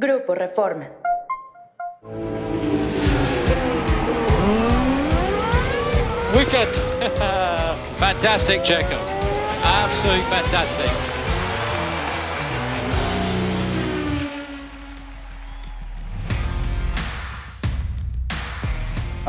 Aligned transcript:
Grupo 0.00 0.32
Reforma. 0.32 0.88
Wicked. 6.34 6.74
fantastic, 8.00 8.62
Checo. 8.62 8.98
Absolutely 9.62 10.24
fantastic. 10.24 11.09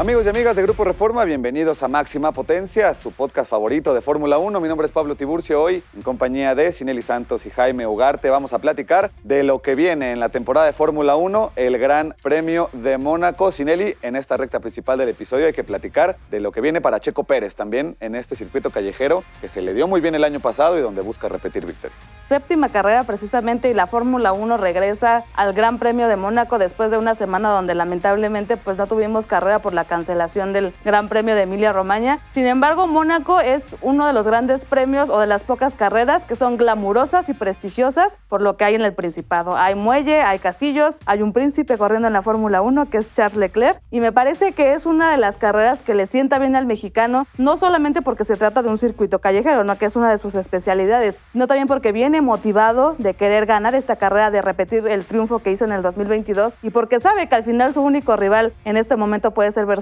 Amigos 0.01 0.25
y 0.25 0.29
amigas 0.29 0.55
de 0.55 0.63
Grupo 0.63 0.83
Reforma, 0.83 1.23
bienvenidos 1.25 1.83
a 1.83 1.87
Máxima 1.87 2.31
Potencia, 2.31 2.91
su 2.95 3.11
podcast 3.11 3.51
favorito 3.51 3.93
de 3.93 4.01
Fórmula 4.01 4.39
1. 4.39 4.59
Mi 4.59 4.67
nombre 4.67 4.87
es 4.87 4.91
Pablo 4.91 5.13
Tiburcio. 5.13 5.61
Hoy, 5.61 5.83
en 5.95 6.01
compañía 6.01 6.55
de 6.55 6.71
Sineli 6.71 7.03
Santos 7.03 7.45
y 7.45 7.51
Jaime 7.51 7.85
Ugarte, 7.85 8.31
vamos 8.31 8.51
a 8.53 8.57
platicar 8.57 9.11
de 9.23 9.43
lo 9.43 9.61
que 9.61 9.75
viene 9.75 10.11
en 10.11 10.19
la 10.19 10.29
temporada 10.29 10.65
de 10.65 10.73
Fórmula 10.73 11.17
1, 11.17 11.51
el 11.55 11.77
Gran 11.77 12.15
Premio 12.23 12.71
de 12.73 12.97
Mónaco. 12.97 13.51
Sineli, 13.51 13.95
en 14.01 14.15
esta 14.15 14.37
recta 14.37 14.59
principal 14.59 14.97
del 14.97 15.09
episodio 15.09 15.45
hay 15.45 15.53
que 15.53 15.63
platicar 15.63 16.17
de 16.31 16.39
lo 16.39 16.51
que 16.51 16.61
viene 16.61 16.81
para 16.81 16.99
Checo 16.99 17.23
Pérez 17.23 17.53
también 17.53 17.95
en 17.99 18.15
este 18.15 18.35
circuito 18.35 18.71
callejero 18.71 19.23
que 19.39 19.49
se 19.49 19.61
le 19.61 19.75
dio 19.75 19.87
muy 19.87 20.01
bien 20.01 20.15
el 20.15 20.23
año 20.23 20.39
pasado 20.39 20.79
y 20.79 20.81
donde 20.81 21.03
busca 21.03 21.29
repetir 21.29 21.67
victoria. 21.67 21.95
Séptima 22.23 22.69
carrera 22.69 23.03
precisamente 23.03 23.69
y 23.69 23.75
la 23.75 23.85
Fórmula 23.85 24.33
1 24.33 24.57
regresa 24.57 25.25
al 25.35 25.53
Gran 25.53 25.77
Premio 25.77 26.07
de 26.07 26.15
Mónaco 26.15 26.57
después 26.57 26.89
de 26.89 26.97
una 26.97 27.13
semana 27.13 27.49
donde 27.49 27.75
lamentablemente 27.75 28.57
pues 28.57 28.79
no 28.79 28.87
tuvimos 28.87 29.27
carrera 29.27 29.59
por 29.59 29.75
la 29.75 29.90
cancelación 29.91 30.53
del 30.53 30.73
Gran 30.85 31.09
Premio 31.09 31.35
de 31.35 31.41
Emilia 31.41 31.73
Romagna. 31.73 32.19
Sin 32.31 32.45
embargo, 32.45 32.87
Mónaco 32.87 33.41
es 33.41 33.75
uno 33.81 34.07
de 34.07 34.13
los 34.13 34.25
grandes 34.25 34.63
premios 34.63 35.09
o 35.09 35.19
de 35.19 35.27
las 35.27 35.43
pocas 35.43 35.75
carreras 35.75 36.25
que 36.25 36.37
son 36.37 36.55
glamurosas 36.55 37.27
y 37.27 37.33
prestigiosas 37.33 38.21
por 38.29 38.41
lo 38.41 38.55
que 38.55 38.63
hay 38.63 38.75
en 38.75 38.83
el 38.83 38.93
Principado. 38.93 39.57
Hay 39.57 39.75
muelle, 39.75 40.21
hay 40.21 40.39
castillos, 40.39 41.01
hay 41.05 41.21
un 41.21 41.33
príncipe 41.33 41.77
corriendo 41.77 42.07
en 42.07 42.13
la 42.13 42.21
Fórmula 42.21 42.61
1 42.61 42.89
que 42.89 42.99
es 42.99 43.13
Charles 43.13 43.35
Leclerc 43.35 43.81
y 43.91 43.99
me 43.99 44.13
parece 44.13 44.53
que 44.53 44.71
es 44.71 44.85
una 44.85 45.11
de 45.11 45.17
las 45.17 45.35
carreras 45.35 45.81
que 45.81 45.93
le 45.93 46.05
sienta 46.05 46.39
bien 46.39 46.55
al 46.55 46.65
mexicano, 46.65 47.27
no 47.37 47.57
solamente 47.57 48.01
porque 48.01 48.23
se 48.23 48.37
trata 48.37 48.61
de 48.61 48.69
un 48.69 48.77
circuito 48.77 49.19
callejero, 49.19 49.65
no 49.65 49.77
que 49.77 49.87
es 49.87 49.97
una 49.97 50.09
de 50.09 50.17
sus 50.19 50.35
especialidades, 50.35 51.19
sino 51.25 51.47
también 51.47 51.67
porque 51.67 51.91
viene 51.91 52.21
motivado 52.21 52.95
de 52.97 53.13
querer 53.13 53.45
ganar 53.45 53.75
esta 53.75 53.97
carrera, 53.97 54.31
de 54.31 54.41
repetir 54.41 54.87
el 54.87 55.03
triunfo 55.03 55.39
que 55.39 55.51
hizo 55.51 55.65
en 55.65 55.73
el 55.73 55.81
2022 55.81 56.59
y 56.63 56.69
porque 56.69 57.01
sabe 57.01 57.27
que 57.27 57.35
al 57.35 57.43
final 57.43 57.73
su 57.73 57.81
único 57.81 58.15
rival 58.15 58.53
en 58.63 58.77
este 58.77 58.95
momento 58.95 59.31
puede 59.31 59.51
ser 59.51 59.65
Verstappen, 59.65 59.80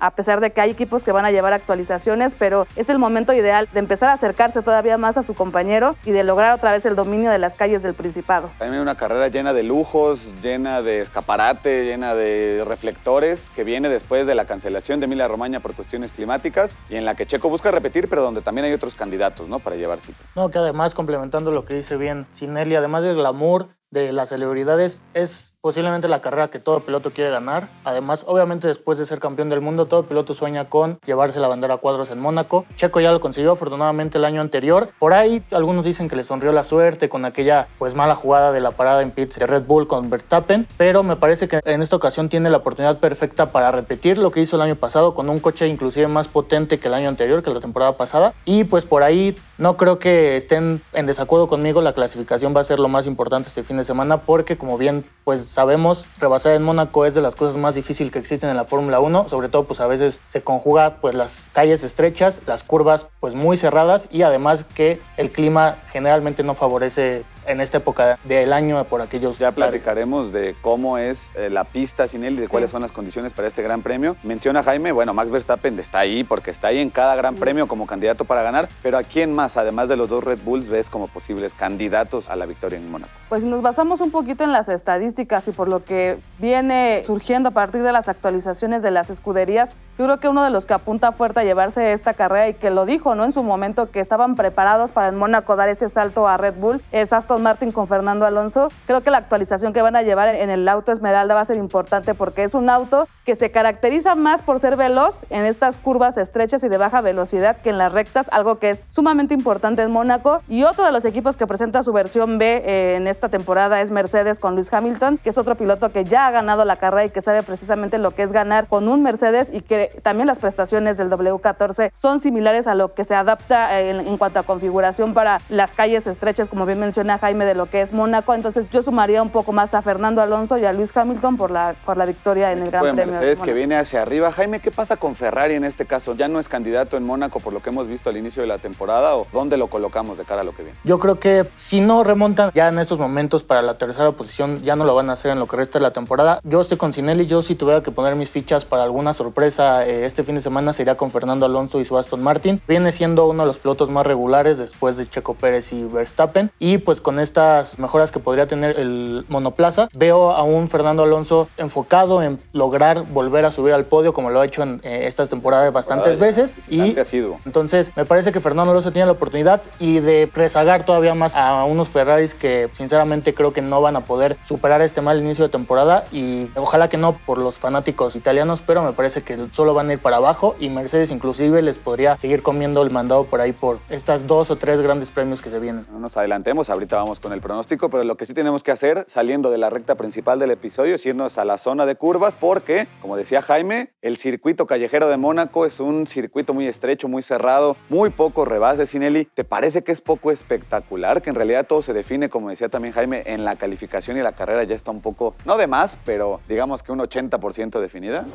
a 0.00 0.10
pesar 0.12 0.40
de 0.40 0.52
que 0.52 0.60
hay 0.60 0.70
equipos 0.70 1.04
que 1.04 1.12
van 1.12 1.24
a 1.24 1.30
llevar 1.30 1.52
actualizaciones, 1.52 2.34
pero 2.34 2.66
es 2.76 2.88
el 2.88 2.98
momento 2.98 3.32
ideal 3.32 3.68
de 3.72 3.78
empezar 3.78 4.08
a 4.08 4.12
acercarse 4.12 4.62
todavía 4.62 4.98
más 4.98 5.16
a 5.16 5.22
su 5.22 5.34
compañero 5.34 5.96
y 6.04 6.12
de 6.12 6.24
lograr 6.24 6.52
otra 6.52 6.72
vez 6.72 6.86
el 6.86 6.96
dominio 6.96 7.30
de 7.30 7.38
las 7.38 7.54
calles 7.54 7.82
del 7.82 7.94
Principado. 7.94 8.50
También 8.58 8.80
una 8.80 8.96
carrera 8.96 9.28
llena 9.28 9.52
de 9.52 9.62
lujos, 9.62 10.32
llena 10.42 10.82
de 10.82 11.00
escaparate, 11.00 11.84
llena 11.84 12.14
de 12.14 12.64
reflectores, 12.66 13.50
que 13.50 13.64
viene 13.64 13.88
después 13.88 14.26
de 14.26 14.34
la 14.34 14.44
cancelación 14.44 15.00
de 15.00 15.06
Emilia 15.06 15.28
Romagna 15.28 15.60
por 15.60 15.74
cuestiones 15.74 16.10
climáticas 16.12 16.76
y 16.88 16.96
en 16.96 17.04
la 17.04 17.14
que 17.14 17.26
Checo 17.26 17.48
busca 17.48 17.70
repetir, 17.70 18.08
pero 18.08 18.22
donde 18.22 18.42
también 18.42 18.64
hay 18.64 18.72
otros 18.72 18.94
candidatos, 18.94 19.48
¿no? 19.48 19.58
Para 19.58 19.76
llevar 19.76 20.00
cita. 20.00 20.18
No, 20.34 20.50
que 20.50 20.58
además, 20.58 20.94
complementando 20.94 21.50
lo 21.50 21.64
que 21.64 21.74
dice 21.74 21.96
bien 21.96 22.26
Sinelli, 22.30 22.74
además 22.74 23.02
del 23.04 23.16
glamour, 23.16 23.68
de 23.90 24.12
las 24.12 24.28
celebridades 24.28 25.00
es 25.14 25.54
posiblemente 25.60 26.06
la 26.06 26.20
carrera 26.20 26.48
que 26.48 26.60
todo 26.60 26.80
piloto 26.80 27.10
quiere 27.10 27.30
ganar. 27.30 27.68
Además, 27.84 28.24
obviamente 28.26 28.68
después 28.68 28.98
de 28.98 29.04
ser 29.04 29.18
campeón 29.18 29.48
del 29.48 29.60
mundo, 29.60 29.86
todo 29.86 30.04
piloto 30.04 30.32
sueña 30.32 30.68
con 30.68 31.00
llevarse 31.04 31.40
la 31.40 31.48
bandera 31.48 31.74
a 31.74 31.78
cuadros 31.78 32.10
en 32.10 32.20
Mónaco. 32.20 32.64
Checo 32.76 33.00
ya 33.00 33.12
lo 33.12 33.20
consiguió 33.20 33.52
afortunadamente 33.52 34.18
el 34.18 34.24
año 34.24 34.40
anterior. 34.40 34.90
Por 34.98 35.12
ahí 35.12 35.42
algunos 35.50 35.84
dicen 35.84 36.08
que 36.08 36.16
le 36.16 36.24
sonrió 36.24 36.52
la 36.52 36.62
suerte 36.62 37.08
con 37.08 37.24
aquella 37.24 37.66
pues 37.78 37.94
mala 37.94 38.14
jugada 38.14 38.52
de 38.52 38.60
la 38.60 38.70
parada 38.70 39.02
en 39.02 39.10
pits 39.10 39.38
de 39.38 39.46
Red 39.46 39.64
Bull 39.64 39.88
con 39.88 40.08
Verstappen, 40.08 40.66
pero 40.76 41.02
me 41.02 41.16
parece 41.16 41.48
que 41.48 41.60
en 41.64 41.82
esta 41.82 41.96
ocasión 41.96 42.28
tiene 42.28 42.48
la 42.48 42.58
oportunidad 42.58 42.98
perfecta 42.98 43.52
para 43.52 43.72
repetir 43.72 44.18
lo 44.18 44.30
que 44.30 44.40
hizo 44.40 44.56
el 44.56 44.62
año 44.62 44.76
pasado 44.76 45.14
con 45.14 45.28
un 45.28 45.40
coche 45.40 45.66
inclusive 45.66 46.06
más 46.06 46.28
potente 46.28 46.78
que 46.78 46.88
el 46.88 46.94
año 46.94 47.08
anterior, 47.08 47.42
que 47.42 47.50
la 47.50 47.60
temporada 47.60 47.96
pasada. 47.96 48.34
Y 48.44 48.64
pues 48.64 48.86
por 48.86 49.02
ahí 49.02 49.36
no 49.60 49.76
creo 49.76 49.98
que 49.98 50.36
estén 50.36 50.80
en 50.94 51.04
desacuerdo 51.04 51.46
conmigo, 51.46 51.82
la 51.82 51.92
clasificación 51.92 52.56
va 52.56 52.62
a 52.62 52.64
ser 52.64 52.78
lo 52.78 52.88
más 52.88 53.06
importante 53.06 53.48
este 53.48 53.62
fin 53.62 53.76
de 53.76 53.84
semana 53.84 54.22
porque 54.22 54.56
como 54.56 54.78
bien 54.78 55.04
pues 55.22 55.46
sabemos, 55.46 56.06
rebasar 56.18 56.54
en 56.54 56.62
Mónaco 56.62 57.04
es 57.04 57.14
de 57.14 57.20
las 57.20 57.36
cosas 57.36 57.58
más 57.58 57.74
difíciles 57.74 58.10
que 58.10 58.18
existen 58.18 58.48
en 58.48 58.56
la 58.56 58.64
Fórmula 58.64 59.00
1, 59.00 59.28
sobre 59.28 59.50
todo 59.50 59.64
pues 59.64 59.80
a 59.80 59.86
veces 59.86 60.18
se 60.28 60.40
conjuga 60.40 60.96
pues 61.02 61.14
las 61.14 61.46
calles 61.52 61.84
estrechas, 61.84 62.40
las 62.46 62.64
curvas 62.64 63.06
pues 63.20 63.34
muy 63.34 63.58
cerradas 63.58 64.08
y 64.10 64.22
además 64.22 64.64
que 64.64 64.98
el 65.18 65.30
clima 65.30 65.76
generalmente 65.92 66.42
no 66.42 66.54
favorece 66.54 67.24
en 67.46 67.60
esta 67.60 67.78
época 67.78 68.18
del 68.24 68.52
año 68.52 68.82
por 68.84 69.02
aquellos 69.02 69.38
Ya 69.38 69.52
platicaremos 69.52 70.32
de 70.32 70.54
cómo 70.60 70.98
es 70.98 71.30
eh, 71.34 71.50
la 71.50 71.64
pista 71.64 72.08
sin 72.08 72.24
él 72.24 72.34
y 72.34 72.40
de 72.42 72.48
cuáles 72.48 72.70
son 72.70 72.82
las 72.82 72.92
condiciones 72.92 73.32
para 73.32 73.48
este 73.48 73.62
gran 73.62 73.82
premio. 73.82 74.16
Menciona 74.22 74.62
Jaime, 74.62 74.92
bueno, 74.92 75.14
Max 75.14 75.30
Verstappen 75.30 75.78
está 75.78 76.00
ahí 76.00 76.24
porque 76.24 76.50
está 76.50 76.68
ahí 76.68 76.78
en 76.78 76.90
cada 76.90 77.14
gran 77.14 77.36
premio 77.36 77.68
como 77.68 77.86
candidato 77.86 78.24
para 78.24 78.42
ganar, 78.42 78.68
pero 78.82 78.98
¿a 78.98 79.02
quién 79.02 79.32
más, 79.32 79.56
además 79.56 79.88
de 79.88 79.96
los 79.96 80.08
dos 80.08 80.22
Red 80.24 80.40
Bulls, 80.44 80.68
ves 80.68 80.90
como 80.90 81.08
posibles 81.08 81.54
candidatos 81.54 82.28
a 82.28 82.36
la 82.36 82.46
victoria 82.46 82.78
en 82.78 82.90
Mónaco? 82.90 83.12
Pues 83.28 83.42
si 83.42 83.48
nos 83.48 83.62
basamos 83.62 84.00
un 84.00 84.10
poquito 84.10 84.44
en 84.44 84.52
las 84.52 84.68
estadísticas 84.68 85.46
y 85.48 85.52
por 85.52 85.68
lo 85.68 85.84
que 85.84 86.18
viene 86.38 87.02
surgiendo 87.06 87.50
a 87.50 87.52
partir 87.52 87.82
de 87.82 87.92
las 87.92 88.08
actualizaciones 88.08 88.82
de 88.82 88.90
las 88.90 89.10
escuderías, 89.10 89.76
yo 89.98 90.04
creo 90.04 90.18
que 90.18 90.28
uno 90.28 90.42
de 90.42 90.50
los 90.50 90.66
que 90.66 90.74
apunta 90.74 91.12
fuerte 91.12 91.40
a 91.40 91.44
llevarse 91.44 91.92
esta 91.92 92.14
carrera 92.14 92.48
y 92.48 92.54
que 92.54 92.70
lo 92.70 92.86
dijo, 92.86 93.14
¿no? 93.14 93.24
En 93.24 93.32
su 93.32 93.42
momento 93.42 93.90
que 93.90 94.00
estaban 94.00 94.34
preparados 94.34 94.92
para 94.92 95.08
en 95.08 95.16
Mónaco 95.16 95.56
dar 95.56 95.68
ese 95.68 95.88
salto 95.88 96.26
a 96.26 96.36
Red 96.36 96.54
Bull 96.54 96.80
es 96.90 97.12
Aston 97.12 97.29
Martin 97.38 97.72
con 97.72 97.86
Fernando 97.86 98.26
Alonso. 98.26 98.68
Creo 98.86 99.02
que 99.02 99.10
la 99.10 99.18
actualización 99.18 99.72
que 99.72 99.82
van 99.82 99.96
a 99.96 100.02
llevar 100.02 100.34
en 100.34 100.50
el 100.50 100.68
auto 100.68 100.92
Esmeralda 100.92 101.34
va 101.34 101.40
a 101.40 101.44
ser 101.44 101.56
importante 101.56 102.14
porque 102.14 102.44
es 102.44 102.54
un 102.54 102.68
auto 102.70 103.08
que 103.24 103.36
se 103.36 103.50
caracteriza 103.50 104.14
más 104.14 104.42
por 104.42 104.58
ser 104.58 104.76
veloz 104.76 105.24
en 105.30 105.44
estas 105.44 105.78
curvas 105.78 106.16
estrechas 106.16 106.64
y 106.64 106.68
de 106.68 106.78
baja 106.78 107.00
velocidad 107.00 107.58
que 107.58 107.70
en 107.70 107.78
las 107.78 107.92
rectas, 107.92 108.28
algo 108.32 108.58
que 108.58 108.70
es 108.70 108.86
sumamente 108.88 109.34
importante 109.34 109.82
en 109.82 109.90
Mónaco. 109.90 110.42
Y 110.48 110.64
otro 110.64 110.84
de 110.84 110.92
los 110.92 111.04
equipos 111.04 111.36
que 111.36 111.46
presenta 111.46 111.82
su 111.82 111.92
versión 111.92 112.38
B 112.38 112.62
eh, 112.64 112.96
en 112.96 113.06
esta 113.06 113.28
temporada 113.28 113.80
es 113.80 113.90
Mercedes 113.90 114.40
con 114.40 114.54
Luis 114.54 114.72
Hamilton, 114.72 115.18
que 115.18 115.30
es 115.30 115.38
otro 115.38 115.54
piloto 115.54 115.90
que 115.90 116.04
ya 116.04 116.26
ha 116.26 116.30
ganado 116.30 116.64
la 116.64 116.76
carrera 116.76 117.04
y 117.04 117.10
que 117.10 117.20
sabe 117.20 117.42
precisamente 117.42 117.98
lo 117.98 118.12
que 118.12 118.22
es 118.22 118.32
ganar 118.32 118.66
con 118.66 118.88
un 118.88 119.02
Mercedes 119.02 119.50
y 119.52 119.60
que 119.60 120.00
también 120.02 120.26
las 120.26 120.38
prestaciones 120.38 120.96
del 120.96 121.10
W14 121.10 121.90
son 121.92 122.20
similares 122.20 122.66
a 122.66 122.74
lo 122.74 122.94
que 122.94 123.04
se 123.04 123.14
adapta 123.14 123.78
eh, 123.78 123.90
en, 123.90 124.00
en 124.00 124.16
cuanto 124.16 124.40
a 124.40 124.42
configuración 124.42 125.14
para 125.14 125.40
las 125.48 125.74
calles 125.74 126.06
estrechas, 126.06 126.48
como 126.48 126.66
bien 126.66 126.80
menciona 126.80 127.18
Jaime, 127.20 127.44
de 127.44 127.54
lo 127.54 127.66
que 127.66 127.80
es 127.80 127.92
Mónaco. 127.92 128.34
Entonces 128.34 128.68
yo 128.70 128.82
sumaría 128.82 129.22
un 129.22 129.30
poco 129.30 129.52
más 129.52 129.74
a 129.74 129.82
Fernando 129.82 130.22
Alonso 130.22 130.58
y 130.58 130.64
a 130.64 130.72
Luis 130.72 130.96
Hamilton 130.96 131.36
por 131.36 131.50
la, 131.50 131.74
por 131.84 131.96
la 131.96 132.06
victoria 132.06 132.52
en 132.52 132.62
el 132.62 132.70
Gran 132.70 132.82
Premio. 132.82 133.04
de 133.04 133.12
Mercedes 133.12 133.38
que 133.38 133.42
Mónaco. 133.42 133.56
viene 133.56 133.76
hacia 133.76 134.02
arriba. 134.02 134.32
Jaime, 134.32 134.60
¿qué 134.60 134.70
pasa 134.70 134.96
con 134.96 135.14
Ferrari 135.14 135.54
en 135.54 135.64
este 135.64 135.86
caso? 135.86 136.14
¿Ya 136.14 136.28
no 136.28 136.40
es 136.40 136.48
candidato 136.48 136.96
en 136.96 137.04
Mónaco 137.04 137.40
por 137.40 137.52
lo 137.52 137.62
que 137.62 137.70
hemos 137.70 137.86
visto 137.86 138.10
al 138.10 138.16
inicio 138.16 138.42
de 138.42 138.48
la 138.48 138.58
temporada 138.58 139.16
o 139.16 139.26
dónde 139.32 139.56
lo 139.56 139.68
colocamos 139.68 140.18
de 140.18 140.24
cara 140.24 140.40
a 140.40 140.44
lo 140.44 140.54
que 140.54 140.62
viene? 140.62 140.78
Yo 140.84 140.98
creo 140.98 141.18
que 141.18 141.46
si 141.54 141.80
no 141.80 142.02
remontan 142.04 142.50
ya 142.54 142.68
en 142.68 142.78
estos 142.78 142.98
momentos 142.98 143.42
para 143.42 143.62
la 143.62 143.78
tercera 143.78 144.10
posición, 144.12 144.62
ya 144.62 144.76
no 144.76 144.84
lo 144.84 144.94
van 144.94 145.10
a 145.10 145.12
hacer 145.12 145.30
en 145.30 145.38
lo 145.38 145.46
que 145.46 145.56
resta 145.56 145.78
de 145.78 145.82
la 145.82 145.92
temporada. 145.92 146.40
Yo 146.44 146.60
estoy 146.60 146.78
con 146.78 146.92
Sinelli, 146.92 147.26
yo 147.26 147.42
si 147.42 147.54
tuviera 147.54 147.82
que 147.82 147.90
poner 147.90 148.16
mis 148.16 148.30
fichas 148.30 148.64
para 148.64 148.82
alguna 148.82 149.12
sorpresa 149.12 149.86
eh, 149.86 150.04
este 150.04 150.22
fin 150.24 150.34
de 150.34 150.40
semana 150.40 150.72
sería 150.72 150.96
con 150.96 151.10
Fernando 151.10 151.46
Alonso 151.46 151.80
y 151.80 151.84
su 151.84 151.98
Aston 151.98 152.22
Martin. 152.22 152.60
Viene 152.66 152.92
siendo 152.92 153.26
uno 153.26 153.42
de 153.42 153.46
los 153.46 153.58
pilotos 153.58 153.90
más 153.90 154.06
regulares 154.06 154.58
después 154.58 154.96
de 154.96 155.08
Checo 155.08 155.34
Pérez 155.34 155.72
y 155.72 155.84
Verstappen. 155.84 156.50
Y 156.58 156.78
pues 156.78 157.00
con 157.00 157.09
estas 157.18 157.78
mejoras 157.78 158.12
que 158.12 158.20
podría 158.20 158.46
tener 158.46 158.78
el 158.78 159.24
monoplaza, 159.28 159.88
veo 159.94 160.30
a 160.30 160.42
un 160.42 160.68
Fernando 160.68 161.02
Alonso 161.02 161.48
enfocado 161.56 162.22
en 162.22 162.38
lograr 162.52 163.04
volver 163.12 163.44
a 163.44 163.50
subir 163.50 163.72
al 163.72 163.84
podio 163.84 164.12
como 164.12 164.30
lo 164.30 164.40
ha 164.40 164.46
hecho 164.46 164.62
en 164.62 164.80
eh, 164.82 165.06
estas 165.06 165.28
temporadas 165.28 165.72
bastantes 165.72 166.18
Vaya, 166.18 166.42
veces. 166.42 166.54
Y 166.68 166.96
entonces, 167.44 167.92
me 167.96 168.04
parece 168.04 168.32
que 168.32 168.40
Fernando 168.40 168.72
Alonso 168.72 168.92
tiene 168.92 169.06
la 169.06 169.12
oportunidad 169.12 169.62
y 169.78 170.00
de 170.00 170.30
rezagar 170.32 170.84
todavía 170.84 171.14
más 171.14 171.34
a 171.34 171.64
unos 171.64 171.88
Ferraris 171.88 172.34
que 172.34 172.68
sinceramente 172.72 173.34
creo 173.34 173.52
que 173.52 173.62
no 173.62 173.80
van 173.80 173.96
a 173.96 174.00
poder 174.00 174.36
superar 174.44 174.82
este 174.82 175.00
mal 175.00 175.18
inicio 175.18 175.44
de 175.44 175.50
temporada 175.50 176.04
y 176.12 176.48
ojalá 176.56 176.88
que 176.88 176.96
no 176.96 177.12
por 177.12 177.38
los 177.38 177.58
fanáticos 177.58 178.16
italianos, 178.16 178.62
pero 178.64 178.82
me 178.82 178.92
parece 178.92 179.22
que 179.22 179.38
solo 179.52 179.74
van 179.74 179.90
a 179.90 179.94
ir 179.94 179.98
para 179.98 180.16
abajo 180.16 180.56
y 180.58 180.68
Mercedes 180.68 181.10
inclusive 181.10 181.62
les 181.62 181.78
podría 181.78 182.18
seguir 182.18 182.42
comiendo 182.42 182.82
el 182.82 182.90
mandado 182.90 183.24
por 183.24 183.40
ahí 183.40 183.52
por 183.52 183.78
estas 183.88 184.26
dos 184.26 184.50
o 184.50 184.56
tres 184.56 184.80
grandes 184.80 185.10
premios 185.10 185.42
que 185.42 185.50
se 185.50 185.58
vienen. 185.58 185.86
No 185.92 185.98
nos 185.98 186.16
adelantemos, 186.16 186.70
ahorita 186.70 186.99
vamos 187.00 187.18
con 187.18 187.32
el 187.32 187.40
pronóstico, 187.40 187.88
pero 187.88 188.04
lo 188.04 188.16
que 188.16 188.26
sí 188.26 188.34
tenemos 188.34 188.62
que 188.62 188.72
hacer 188.72 189.04
saliendo 189.08 189.50
de 189.50 189.56
la 189.56 189.70
recta 189.70 189.94
principal 189.94 190.38
del 190.38 190.50
episodio 190.50 190.94
es 190.94 191.06
irnos 191.06 191.38
a 191.38 191.46
la 191.46 191.56
zona 191.56 191.86
de 191.86 191.96
curvas 191.96 192.36
porque, 192.36 192.88
como 193.00 193.16
decía 193.16 193.40
Jaime, 193.40 193.92
el 194.02 194.18
circuito 194.18 194.66
callejero 194.66 195.08
de 195.08 195.16
Mónaco 195.16 195.64
es 195.64 195.80
un 195.80 196.06
circuito 196.06 196.52
muy 196.52 196.66
estrecho, 196.66 197.08
muy 197.08 197.22
cerrado, 197.22 197.76
muy 197.88 198.10
poco 198.10 198.44
rebás 198.44 198.76
de 198.76 198.84
Sinelli. 198.84 199.24
¿Te 199.24 199.44
parece 199.44 199.82
que 199.82 199.92
es 199.92 200.02
poco 200.02 200.30
espectacular? 200.30 201.22
Que 201.22 201.30
en 201.30 201.36
realidad 201.36 201.66
todo 201.66 201.80
se 201.80 201.94
define, 201.94 202.28
como 202.28 202.50
decía 202.50 202.68
también 202.68 202.92
Jaime, 202.92 203.22
en 203.24 203.46
la 203.46 203.56
calificación 203.56 204.18
y 204.18 204.20
la 204.20 204.32
carrera 204.32 204.64
ya 204.64 204.74
está 204.74 204.90
un 204.90 205.00
poco, 205.00 205.34
no 205.46 205.56
de 205.56 205.66
más, 205.66 205.96
pero 206.04 206.40
digamos 206.48 206.82
que 206.82 206.92
un 206.92 206.98
80% 206.98 207.80
definida. 207.80 208.26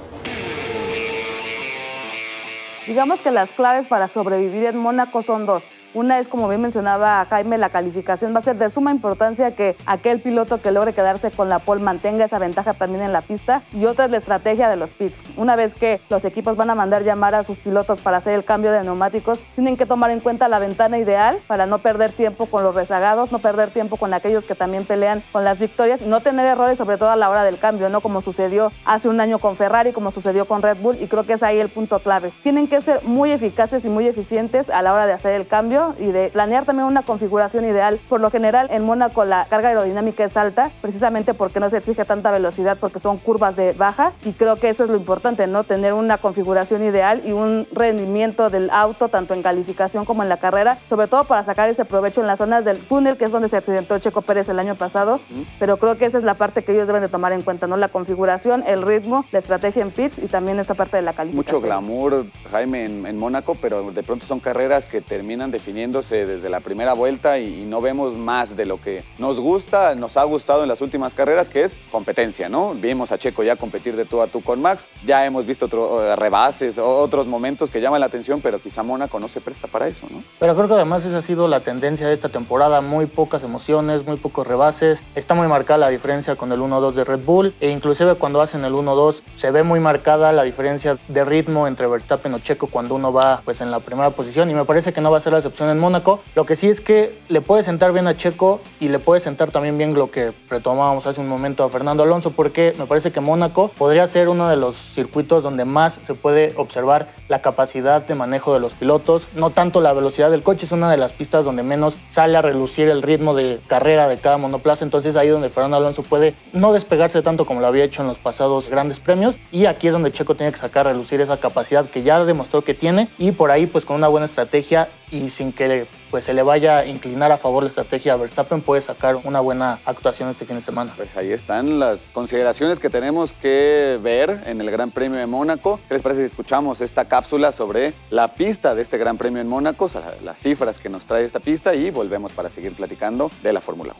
Digamos 2.88 3.22
que 3.22 3.30
las 3.30 3.52
claves 3.52 3.88
para 3.88 4.08
sobrevivir 4.08 4.66
en 4.66 4.78
Mónaco 4.78 5.22
son 5.22 5.46
dos. 5.46 5.76
Una 5.96 6.20
es, 6.20 6.28
como 6.28 6.50
bien 6.50 6.60
mencionaba 6.60 7.26
Jaime, 7.30 7.58
la 7.58 7.70
calificación 7.70 8.36
va 8.36 8.40
a 8.40 8.42
ser 8.42 8.58
de 8.58 8.70
suma 8.70 8.92
importancia 8.92 9.56
que 9.56 9.78
aquel 9.86 10.20
piloto 10.20 10.62
que 10.62 10.70
logre 10.70 10.92
quedarse 10.92 11.32
con 11.32 11.48
la 11.48 11.60
pole 11.60 11.82
mantenga 11.82 12.26
esa 12.26 12.38
ventaja 12.38 12.74
también 12.74 13.02
en 13.02 13.14
la 13.14 13.22
pista. 13.22 13.64
Y 13.72 13.86
otra 13.86 14.04
es 14.04 14.12
la 14.12 14.18
estrategia 14.18 14.68
de 14.68 14.76
los 14.76 14.92
pits. 14.92 15.24
Una 15.38 15.56
vez 15.56 15.74
que 15.74 16.02
los 16.10 16.26
equipos 16.26 16.58
van 16.58 16.70
a 16.70 16.76
mandar 16.76 17.06
llamar 17.06 17.34
a 17.34 17.44
sus 17.44 17.62
pilotos 17.62 18.02
para 18.02 18.18
hacer 18.18 18.34
el 18.36 18.44
cambio 18.44 18.74
de 18.74 18.84
neumáticos, 18.84 19.46
tienen 19.56 19.78
que 19.78 19.86
tomar 19.86 20.12
en 20.12 20.20
cuenta 20.20 20.50
la 20.50 20.60
ventana 20.60 20.98
ideal 20.98 21.40
para 21.48 21.66
no 21.66 21.78
perder 21.78 22.12
tiempo 22.12 22.48
con 22.48 22.62
los 22.62 22.76
rezagados, 22.76 23.32
no 23.32 23.40
perder 23.40 23.72
tiempo 23.72 23.96
con 23.96 24.14
aquellos 24.14 24.46
que 24.46 24.54
también 24.54 24.84
pelean 24.84 25.24
con 25.32 25.46
las 25.46 25.60
victorias 25.60 26.02
y 26.02 26.08
no 26.08 26.20
tener 26.20 26.46
errores, 26.46 26.78
sobre 26.78 26.98
todo 26.98 27.12
a 27.12 27.16
la 27.16 27.30
hora 27.30 27.46
del 27.46 27.58
cambio, 27.58 27.88
¿no? 27.88 28.02
Como 28.02 28.20
sucedió 28.20 28.70
hace 28.84 29.08
un 29.08 29.22
año 29.22 29.40
con 29.40 29.56
Ferrari, 29.56 29.94
como 29.94 30.12
sucedió 30.12 30.46
con 30.46 30.62
Red 30.62 30.76
Bull, 30.82 31.02
y 31.02 31.08
creo 31.08 31.24
que 31.24 31.32
es 31.32 31.44
ahí 31.44 31.58
el 31.58 31.70
punto 31.70 32.00
clave. 32.00 32.34
Tienen 32.44 32.68
que 32.68 32.82
ser 32.82 33.02
muy 33.04 33.32
eficaces 33.32 33.86
y 33.86 33.90
muy 33.90 34.08
eficientes 34.08 34.70
a 34.70 34.82
la 34.82 34.94
hora 34.94 35.06
de 35.06 35.14
hacer 35.14 35.36
el 35.36 35.48
cambio 35.48 35.85
y 36.00 36.12
de 36.12 36.30
planear 36.30 36.66
también 36.66 36.88
una 36.88 37.04
configuración 37.04 37.66
ideal. 37.66 38.00
Por 38.10 38.22
lo 38.22 38.32
general, 38.32 38.68
en 38.72 38.84
Mónaco 38.84 39.26
la 39.26 39.46
carga 39.50 39.70
aerodinámica 39.70 40.24
es 40.24 40.38
alta, 40.38 40.72
precisamente 40.82 41.34
porque 41.34 41.60
no 41.60 41.70
se 41.70 41.78
exige 41.78 42.06
tanta 42.06 42.32
velocidad, 42.32 42.78
porque 42.80 43.00
son 43.00 43.18
curvas 43.18 43.56
de 43.56 43.74
baja, 43.74 44.14
y 44.24 44.34
creo 44.34 44.58
que 44.58 44.70
eso 44.70 44.84
es 44.84 44.90
lo 44.90 44.96
importante, 44.96 45.48
¿no? 45.48 45.64
Tener 45.64 45.94
una 45.94 46.18
configuración 46.18 46.84
ideal 46.84 47.22
y 47.26 47.32
un 47.32 47.68
rendimiento 47.72 48.50
del 48.50 48.70
auto, 48.70 49.10
tanto 49.10 49.34
en 49.34 49.44
calificación 49.44 50.06
como 50.06 50.24
en 50.24 50.30
la 50.30 50.38
carrera, 50.38 50.80
sobre 50.86 51.08
todo 51.08 51.26
para 51.26 51.44
sacar 51.44 51.70
ese 51.70 51.86
provecho 51.86 52.22
en 52.22 52.28
las 52.28 52.40
zonas 52.40 52.66
del 52.66 52.80
túnel, 52.80 53.18
que 53.18 53.26
es 53.26 53.32
donde 53.32 53.50
se 53.50 53.58
accidentó 53.58 53.98
Checo 54.00 54.22
Pérez 54.22 54.50
el 54.50 54.60
año 54.60 54.76
pasado, 54.76 55.20
pero 55.60 55.78
creo 55.78 55.98
que 55.98 56.06
esa 56.06 56.18
es 56.18 56.24
la 56.24 56.36
parte 56.36 56.64
que 56.64 56.74
ellos 56.74 56.88
deben 56.88 57.02
de 57.02 57.10
tomar 57.10 57.34
en 57.34 57.42
cuenta, 57.42 57.68
¿no? 57.68 57.78
La 57.78 57.90
configuración, 57.90 58.64
el 58.68 58.82
ritmo, 58.82 59.26
la 59.32 59.40
estrategia 59.40 59.82
en 59.82 59.92
pits 59.92 60.20
y 60.20 60.28
también 60.28 60.60
esta 60.60 60.74
parte 60.74 60.98
de 60.98 61.04
la 61.04 61.14
calificación. 61.14 61.56
Mucho 61.56 61.66
glamour, 61.66 62.26
Jaime, 62.52 62.86
en, 62.86 63.18
Mónaco, 63.18 63.56
pero 63.56 63.92
de 63.92 64.04
pronto 64.04 64.26
son 64.26 64.40
carreras 64.40 64.86
que 64.86 65.02
terminan 65.02 65.52
definiéndose 65.76 66.26
desde 66.26 66.48
la 66.48 66.62
primera 66.62 66.94
vuelta 66.94 67.38
y, 67.38 67.66
no 67.66 67.82
vemos 67.82 68.14
más 68.14 68.56
de 68.56 68.66
lo 68.66 68.80
que 68.80 69.04
nos 69.18 69.42
gusta, 69.42 69.94
nos 69.94 70.16
ha 70.16 70.24
gustado 70.24 70.64
en 70.64 70.70
las 70.70 70.80
últimas 70.80 71.14
carreras, 71.14 71.50
que 71.50 71.64
es 71.64 71.76
competencia, 71.92 72.48
¿no? 72.48 72.74
Vimos 72.74 73.12
a 73.12 73.18
Checo 73.18 73.44
ya 73.44 73.58
competir 73.58 73.98
de 73.98 74.06
tú 74.06 74.22
a 74.22 74.28
tú 74.28 74.42
con 74.42 74.62
Max, 74.62 74.88
ya 75.06 75.26
hemos 75.26 75.46
visto 75.46 75.68
rebases, 76.16 76.80
otros 76.80 77.28
momentos 77.28 77.70
que 77.70 77.82
llaman 77.82 78.00
la 78.00 78.06
atención, 78.06 78.40
pero 78.40 78.60
quizá 78.60 78.84
Mónaco 78.84 79.20
no 79.20 79.28
se 79.28 79.42
presta 79.42 79.68
para 79.68 79.90
eso, 79.90 80.08
¿no? 80.10 80.24
Pero 80.40 80.56
creo 80.56 80.68
que 80.68 80.76
además 80.76 81.06
esa 81.06 81.18
ha 81.18 81.22
sido 81.22 81.50
la 81.50 81.60
tendencia 81.60 82.08
de 82.08 82.14
esta 82.14 82.30
temporada, 82.30 82.80
muy 82.80 83.06
pocas 83.06 83.44
emociones, 83.44 84.06
muy 84.06 84.16
pocos 84.16 84.48
rebases, 84.48 85.04
está 85.16 85.34
muy 85.34 85.48
marcada 85.48 85.80
la 85.80 85.90
diferencia 85.90 86.38
con 86.38 86.54
el 86.54 86.60
1-2 86.60 86.94
de 86.94 87.04
Red 87.04 87.26
Bull 87.26 87.54
e 87.60 87.70
inclusive 87.70 88.16
cuando 88.16 88.42
hacen 88.42 88.64
el 88.64 88.74
1-2 88.74 89.24
se 89.34 89.52
ve 89.52 89.64
muy 89.64 89.82
marcada 89.82 90.32
la 90.32 90.44
diferencia 90.44 90.98
de 91.10 91.26
ritmo 91.26 91.68
entre 91.68 91.88
Verstappen 91.88 92.34
o 92.34 92.40
Checo 92.40 92.68
cuando 92.68 92.96
uno 92.96 93.12
va 93.12 93.42
pues 93.44 93.60
en 93.60 93.72
la 93.72 93.82
primera 93.82 94.12
posición 94.12 94.50
y 94.50 94.54
me 94.54 94.64
parece 94.64 94.94
que 94.94 95.02
no 95.02 95.12
va 95.12 95.18
a 95.18 95.22
ser 95.22 95.34
la 95.34 95.40
excepción 95.40 95.65
en 95.70 95.80
Mónaco. 95.80 96.22
Lo 96.36 96.46
que 96.46 96.56
sí 96.56 96.70
es 96.70 96.82
que 96.82 97.18
le 97.30 97.42
puede 97.42 97.64
sentar 97.64 97.92
bien 97.92 98.08
a 98.08 98.16
Checo 98.16 98.62
y 98.80 98.90
le 98.90 99.00
puede 99.00 99.20
sentar 99.20 99.52
también 99.52 99.78
bien 99.78 99.94
lo 99.94 100.12
que 100.12 100.34
retomábamos 100.50 101.08
hace 101.08 101.22
un 101.22 101.28
momento 101.28 101.64
a 101.64 101.70
Fernando 101.70 102.04
Alonso 102.04 102.32
porque 102.32 102.74
me 102.78 102.86
parece 102.86 103.12
que 103.12 103.20
Mónaco 103.20 103.70
podría 103.70 104.08
ser 104.08 104.30
uno 104.30 104.48
de 104.50 104.56
los 104.56 104.76
circuitos 104.76 105.44
donde 105.44 105.66
más 105.66 106.00
se 106.02 106.14
puede 106.14 106.54
observar 106.58 107.10
la 107.28 107.42
capacidad 107.42 108.02
de 108.02 108.16
manejo 108.16 108.54
de 108.54 108.60
los 108.60 108.74
pilotos, 108.74 109.28
no 109.36 109.50
tanto 109.50 109.82
la 109.82 109.94
velocidad 109.94 110.32
del 110.32 110.44
coche, 110.44 110.66
es 110.66 110.72
una 110.72 110.92
de 110.92 110.98
las 110.98 111.14
pistas 111.14 111.46
donde 111.46 111.64
menos 111.64 111.98
sale 112.08 112.38
a 112.38 112.42
relucir 112.42 112.88
el 112.90 113.02
ritmo 113.02 113.34
de 113.34 113.60
carrera 113.68 114.08
de 114.08 114.18
cada 114.18 114.38
monoplaza, 114.38 114.86
entonces 114.86 115.16
ahí 115.16 115.30
donde 115.30 115.50
Fernando 115.50 115.78
Alonso 115.78 116.04
puede 116.04 116.36
no 116.54 116.74
despegarse 116.74 117.22
tanto 117.22 117.46
como 117.46 117.62
lo 117.62 117.68
había 117.68 117.84
hecho 117.84 118.02
en 118.02 118.08
los 118.08 118.18
pasados 118.18 118.70
grandes 118.70 119.00
premios. 119.00 119.36
Y 119.52 119.66
aquí 119.66 119.88
es 119.88 119.94
donde 119.94 120.12
Checo 120.12 120.36
tiene 120.36 120.52
que 120.52 120.58
sacar 120.58 120.88
a 120.88 120.92
relucir 120.92 121.22
esa 121.22 121.38
capacidad 121.38 121.90
que 121.90 122.04
ya 122.04 122.24
demostró 122.24 122.64
que 122.64 122.74
tiene. 122.74 123.10
Y 123.18 123.32
por 123.32 123.52
ahí 123.52 123.66
pues 123.66 123.86
con 123.86 123.96
una 123.96 124.08
buena 124.08 124.26
estrategia 124.26 124.90
y 125.12 125.30
sin 125.30 125.52
que 125.52 125.88
pues 126.12 126.26
se 126.26 126.34
le 126.34 126.44
vaya 126.44 126.80
a 126.80 126.86
inclinar 126.86 127.32
a 127.32 127.38
favor 127.38 127.64
la 127.64 127.70
estrategia 127.70 128.14
a 128.14 128.18
Verstappen 128.18 128.62
puede 128.62 128.82
sacar 128.82 129.18
una 129.24 129.40
buena 129.40 129.80
actuación 129.86 130.30
este 130.30 130.46
fin 130.46 130.58
de 130.58 130.62
semana. 130.62 130.94
Pues 130.96 131.16
ahí 131.18 131.32
están 131.32 131.80
las 131.80 132.12
consideraciones 132.14 132.80
que 132.80 132.90
tenemos 132.90 133.34
que 133.34 134.00
ver 134.02 134.44
en 134.46 134.62
el 134.62 134.72
Gran 134.72 134.92
Premio 134.92 135.20
de 135.20 135.26
Mónaco. 135.26 135.80
¿Qué 135.88 135.94
les 135.96 136.04
parece 136.04 136.22
si 136.22 136.28
escuchamos 136.28 136.82
esta 136.82 137.06
cápsula 137.06 137.52
sobre 137.52 137.94
la 138.10 138.34
pista 138.34 138.76
de 138.76 138.82
este 138.82 138.98
Gran 138.98 139.18
Premio 139.18 139.42
en 139.42 139.48
Mónaco, 139.48 139.90
las 140.24 140.40
cifras 140.40 140.80
que 140.80 140.90
nos 140.90 141.06
trae 141.06 141.26
esta 141.26 141.40
pista 141.40 141.76
y 141.76 141.92
volvemos 141.92 142.32
para 142.34 142.50
seguir 142.50 142.74
platicando 142.74 143.32
de 143.44 143.54
la 143.54 143.62
Fórmula 143.62 143.96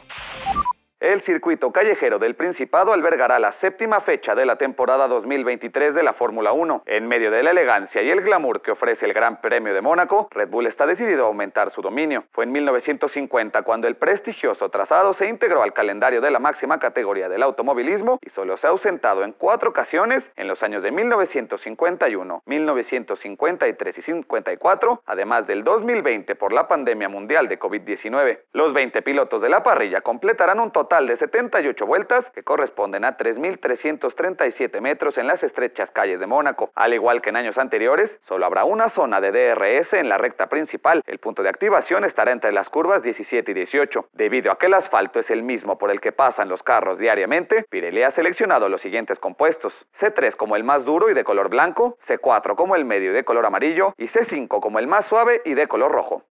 1? 0.54 0.75
El 0.98 1.20
circuito 1.20 1.72
callejero 1.72 2.18
del 2.18 2.36
Principado 2.36 2.94
albergará 2.94 3.38
la 3.38 3.52
séptima 3.52 4.00
fecha 4.00 4.34
de 4.34 4.46
la 4.46 4.56
temporada 4.56 5.06
2023 5.08 5.94
de 5.94 6.02
la 6.02 6.14
Fórmula 6.14 6.54
1. 6.54 6.84
En 6.86 7.06
medio 7.06 7.30
de 7.30 7.42
la 7.42 7.50
elegancia 7.50 8.00
y 8.02 8.08
el 8.08 8.22
glamour 8.22 8.62
que 8.62 8.70
ofrece 8.70 9.04
el 9.04 9.12
Gran 9.12 9.42
Premio 9.42 9.74
de 9.74 9.82
Mónaco, 9.82 10.28
Red 10.30 10.48
Bull 10.48 10.66
está 10.66 10.86
decidido 10.86 11.24
a 11.24 11.26
aumentar 11.26 11.70
su 11.70 11.82
dominio. 11.82 12.24
Fue 12.32 12.44
en 12.44 12.52
1950 12.52 13.60
cuando 13.60 13.88
el 13.88 13.96
prestigioso 13.96 14.70
trazado 14.70 15.12
se 15.12 15.28
integró 15.28 15.62
al 15.62 15.74
calendario 15.74 16.22
de 16.22 16.30
la 16.30 16.38
máxima 16.38 16.78
categoría 16.78 17.28
del 17.28 17.42
automovilismo 17.42 18.18
y 18.22 18.30
solo 18.30 18.56
se 18.56 18.66
ha 18.66 18.70
ausentado 18.70 19.22
en 19.22 19.32
cuatro 19.32 19.68
ocasiones 19.68 20.32
en 20.34 20.48
los 20.48 20.62
años 20.62 20.82
de 20.82 20.92
1951, 20.92 22.42
1953 22.46 23.98
y 23.98 24.02
54, 24.02 25.02
además 25.04 25.46
del 25.46 25.62
2020 25.62 26.36
por 26.36 26.54
la 26.54 26.66
pandemia 26.66 27.10
mundial 27.10 27.48
de 27.48 27.58
COVID-19. 27.58 28.44
Los 28.54 28.72
20 28.72 29.02
pilotos 29.02 29.42
de 29.42 29.50
la 29.50 29.62
parrilla 29.62 30.00
completarán 30.00 30.58
un 30.58 30.70
total 30.70 30.85
total 30.86 31.08
de 31.08 31.16
78 31.16 31.84
vueltas 31.84 32.30
que 32.30 32.44
corresponden 32.44 33.04
a 33.04 33.16
3.337 33.16 34.80
metros 34.80 35.18
en 35.18 35.26
las 35.26 35.42
estrechas 35.42 35.90
calles 35.90 36.20
de 36.20 36.28
Mónaco. 36.28 36.70
Al 36.76 36.94
igual 36.94 37.20
que 37.20 37.30
en 37.30 37.36
años 37.36 37.58
anteriores, 37.58 38.16
solo 38.22 38.46
habrá 38.46 38.62
una 38.62 38.88
zona 38.88 39.20
de 39.20 39.32
DRS 39.32 39.94
en 39.94 40.08
la 40.08 40.16
recta 40.16 40.46
principal. 40.46 41.02
El 41.04 41.18
punto 41.18 41.42
de 41.42 41.48
activación 41.48 42.04
estará 42.04 42.30
entre 42.30 42.52
las 42.52 42.68
curvas 42.68 43.02
17 43.02 43.50
y 43.50 43.54
18. 43.54 44.10
Debido 44.12 44.52
a 44.52 44.58
que 44.58 44.66
el 44.66 44.74
asfalto 44.74 45.18
es 45.18 45.28
el 45.32 45.42
mismo 45.42 45.76
por 45.76 45.90
el 45.90 46.00
que 46.00 46.12
pasan 46.12 46.48
los 46.48 46.62
carros 46.62 47.00
diariamente, 47.00 47.64
Pirelli 47.68 48.04
ha 48.04 48.12
seleccionado 48.12 48.68
los 48.68 48.80
siguientes 48.80 49.18
compuestos. 49.18 49.74
C3 49.98 50.36
como 50.36 50.54
el 50.54 50.62
más 50.62 50.84
duro 50.84 51.10
y 51.10 51.14
de 51.14 51.24
color 51.24 51.48
blanco, 51.48 51.98
C4 52.06 52.54
como 52.54 52.76
el 52.76 52.84
medio 52.84 53.10
y 53.10 53.14
de 53.14 53.24
color 53.24 53.44
amarillo 53.44 53.92
y 53.98 54.04
C5 54.04 54.60
como 54.60 54.78
el 54.78 54.86
más 54.86 55.06
suave 55.06 55.42
y 55.44 55.54
de 55.54 55.66
color 55.66 55.90
rojo. 55.90 56.22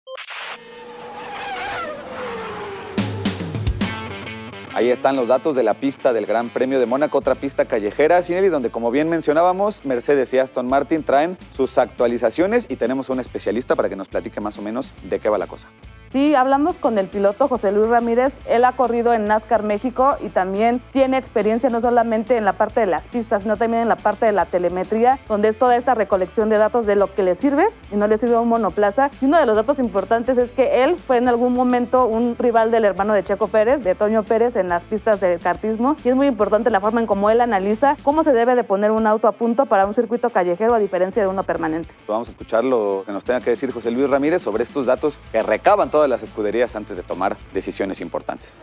Ahí 4.76 4.92
están 4.92 5.16
los 5.16 5.30
datos 5.30 5.56
de 5.56 5.64
la 5.64 5.74
pista 5.74 6.12
del 6.12 6.26
Gran 6.26 6.50
Premio 6.50 6.82
de 6.82 6.86
Mónaco, 6.86 7.18
otra 7.18 7.36
pista 7.36 7.64
callejera, 7.64 8.22
Cinelli, 8.22 8.50
donde 8.50 8.72
como 8.72 8.92
bien 8.92 9.08
mencionábamos, 9.08 9.86
Mercedes 9.86 10.34
y 10.34 10.38
Aston 10.38 10.68
Martin 10.68 11.02
traen 11.02 11.38
sus 11.52 11.78
actualizaciones 11.78 12.66
y 12.68 12.76
tenemos 12.76 13.10
un 13.10 13.22
especialista 13.22 13.78
para 13.78 13.88
que 13.88 13.96
nos 13.96 14.10
platique 14.10 14.42
más 14.42 14.58
o 14.58 14.62
menos 14.62 14.94
de 15.10 15.22
qué 15.22 15.30
va 15.30 15.38
la 15.38 15.48
cosa. 15.48 15.70
Sí, 16.08 16.36
hablamos 16.36 16.78
con 16.78 17.00
el 17.00 17.08
piloto 17.08 17.48
José 17.48 17.72
Luis 17.72 17.90
Ramírez. 17.90 18.40
Él 18.48 18.64
ha 18.66 18.74
corrido 18.74 19.14
en 19.14 19.26
NASCAR 19.26 19.64
México 19.64 20.18
y 20.22 20.30
también 20.30 20.80
tiene 20.92 21.18
experiencia 21.18 21.70
no 21.70 21.82
solamente 21.82 22.38
en 22.38 22.46
la 22.46 22.54
parte 22.54 22.82
de 22.82 22.86
las 22.86 23.08
pistas, 23.08 23.42
sino 23.42 23.58
también 23.58 23.84
en 23.84 23.90
la 23.90 23.96
parte 23.96 24.26
de 24.28 24.32
la 24.32 24.46
telemetría, 24.46 25.20
donde 25.28 25.48
es 25.48 25.58
toda 25.58 25.78
esta 25.78 25.96
recolección 25.96 26.50
de 26.50 26.58
datos 26.58 26.86
de 26.86 26.96
lo 26.96 27.12
que 27.16 27.24
le 27.24 27.34
sirve 27.34 27.64
y 27.92 27.96
no 27.96 28.08
le 28.08 28.18
sirve 28.18 28.36
a 28.36 28.42
un 28.42 28.50
monoplaza. 28.50 29.10
Y 29.20 29.26
uno 29.26 29.40
de 29.40 29.48
los 29.48 29.56
datos 29.56 29.80
importantes 29.80 30.38
es 30.38 30.52
que 30.52 30.84
él 30.84 30.96
fue 30.98 31.18
en 31.18 31.28
algún 31.28 31.54
momento 31.54 32.06
un 32.06 32.36
rival 32.38 32.70
del 32.70 32.86
hermano 32.86 33.14
de 33.14 33.24
Checo 33.24 33.48
Pérez, 33.48 33.84
de 33.84 33.96
Toño 33.96 34.24
Pérez, 34.24 34.56
en 34.66 34.70
las 34.70 34.84
pistas 34.84 35.20
de 35.20 35.40
kartismo. 35.40 35.96
Y 36.04 36.10
es 36.10 36.16
muy 36.16 36.28
importante 36.28 36.70
la 36.70 36.82
forma 36.82 37.00
en 37.00 37.08
cómo 37.08 37.30
él 37.30 37.40
analiza 37.40 37.96
cómo 38.04 38.24
se 38.24 38.34
debe 38.34 38.56
de 38.56 38.64
poner 38.64 38.92
un 38.92 39.08
auto 39.08 39.28
a 39.28 39.32
punto 39.32 39.66
para 39.66 39.86
un 39.86 39.94
circuito 39.94 40.30
callejero 40.30 40.74
a 40.74 40.80
diferencia 40.80 41.22
de 41.22 41.28
uno 41.28 41.44
permanente. 41.44 41.96
Vamos 42.08 42.28
a 42.28 42.32
escuchar 42.32 42.64
lo 42.64 43.04
que 43.06 43.12
nos 43.12 43.24
tenga 43.24 43.40
que 43.42 43.52
decir 43.52 43.72
José 43.72 43.92
Luis 43.92 44.10
Ramírez 44.10 44.42
sobre 44.42 44.64
estos 44.64 44.86
datos 44.86 45.20
que 45.32 45.42
recaban 45.42 45.90
todas 45.90 46.10
las 46.10 46.24
escuderías 46.24 46.76
antes 46.76 46.98
de 46.98 47.04
tomar 47.04 47.38
decisiones 47.54 48.02
importantes. 48.02 48.60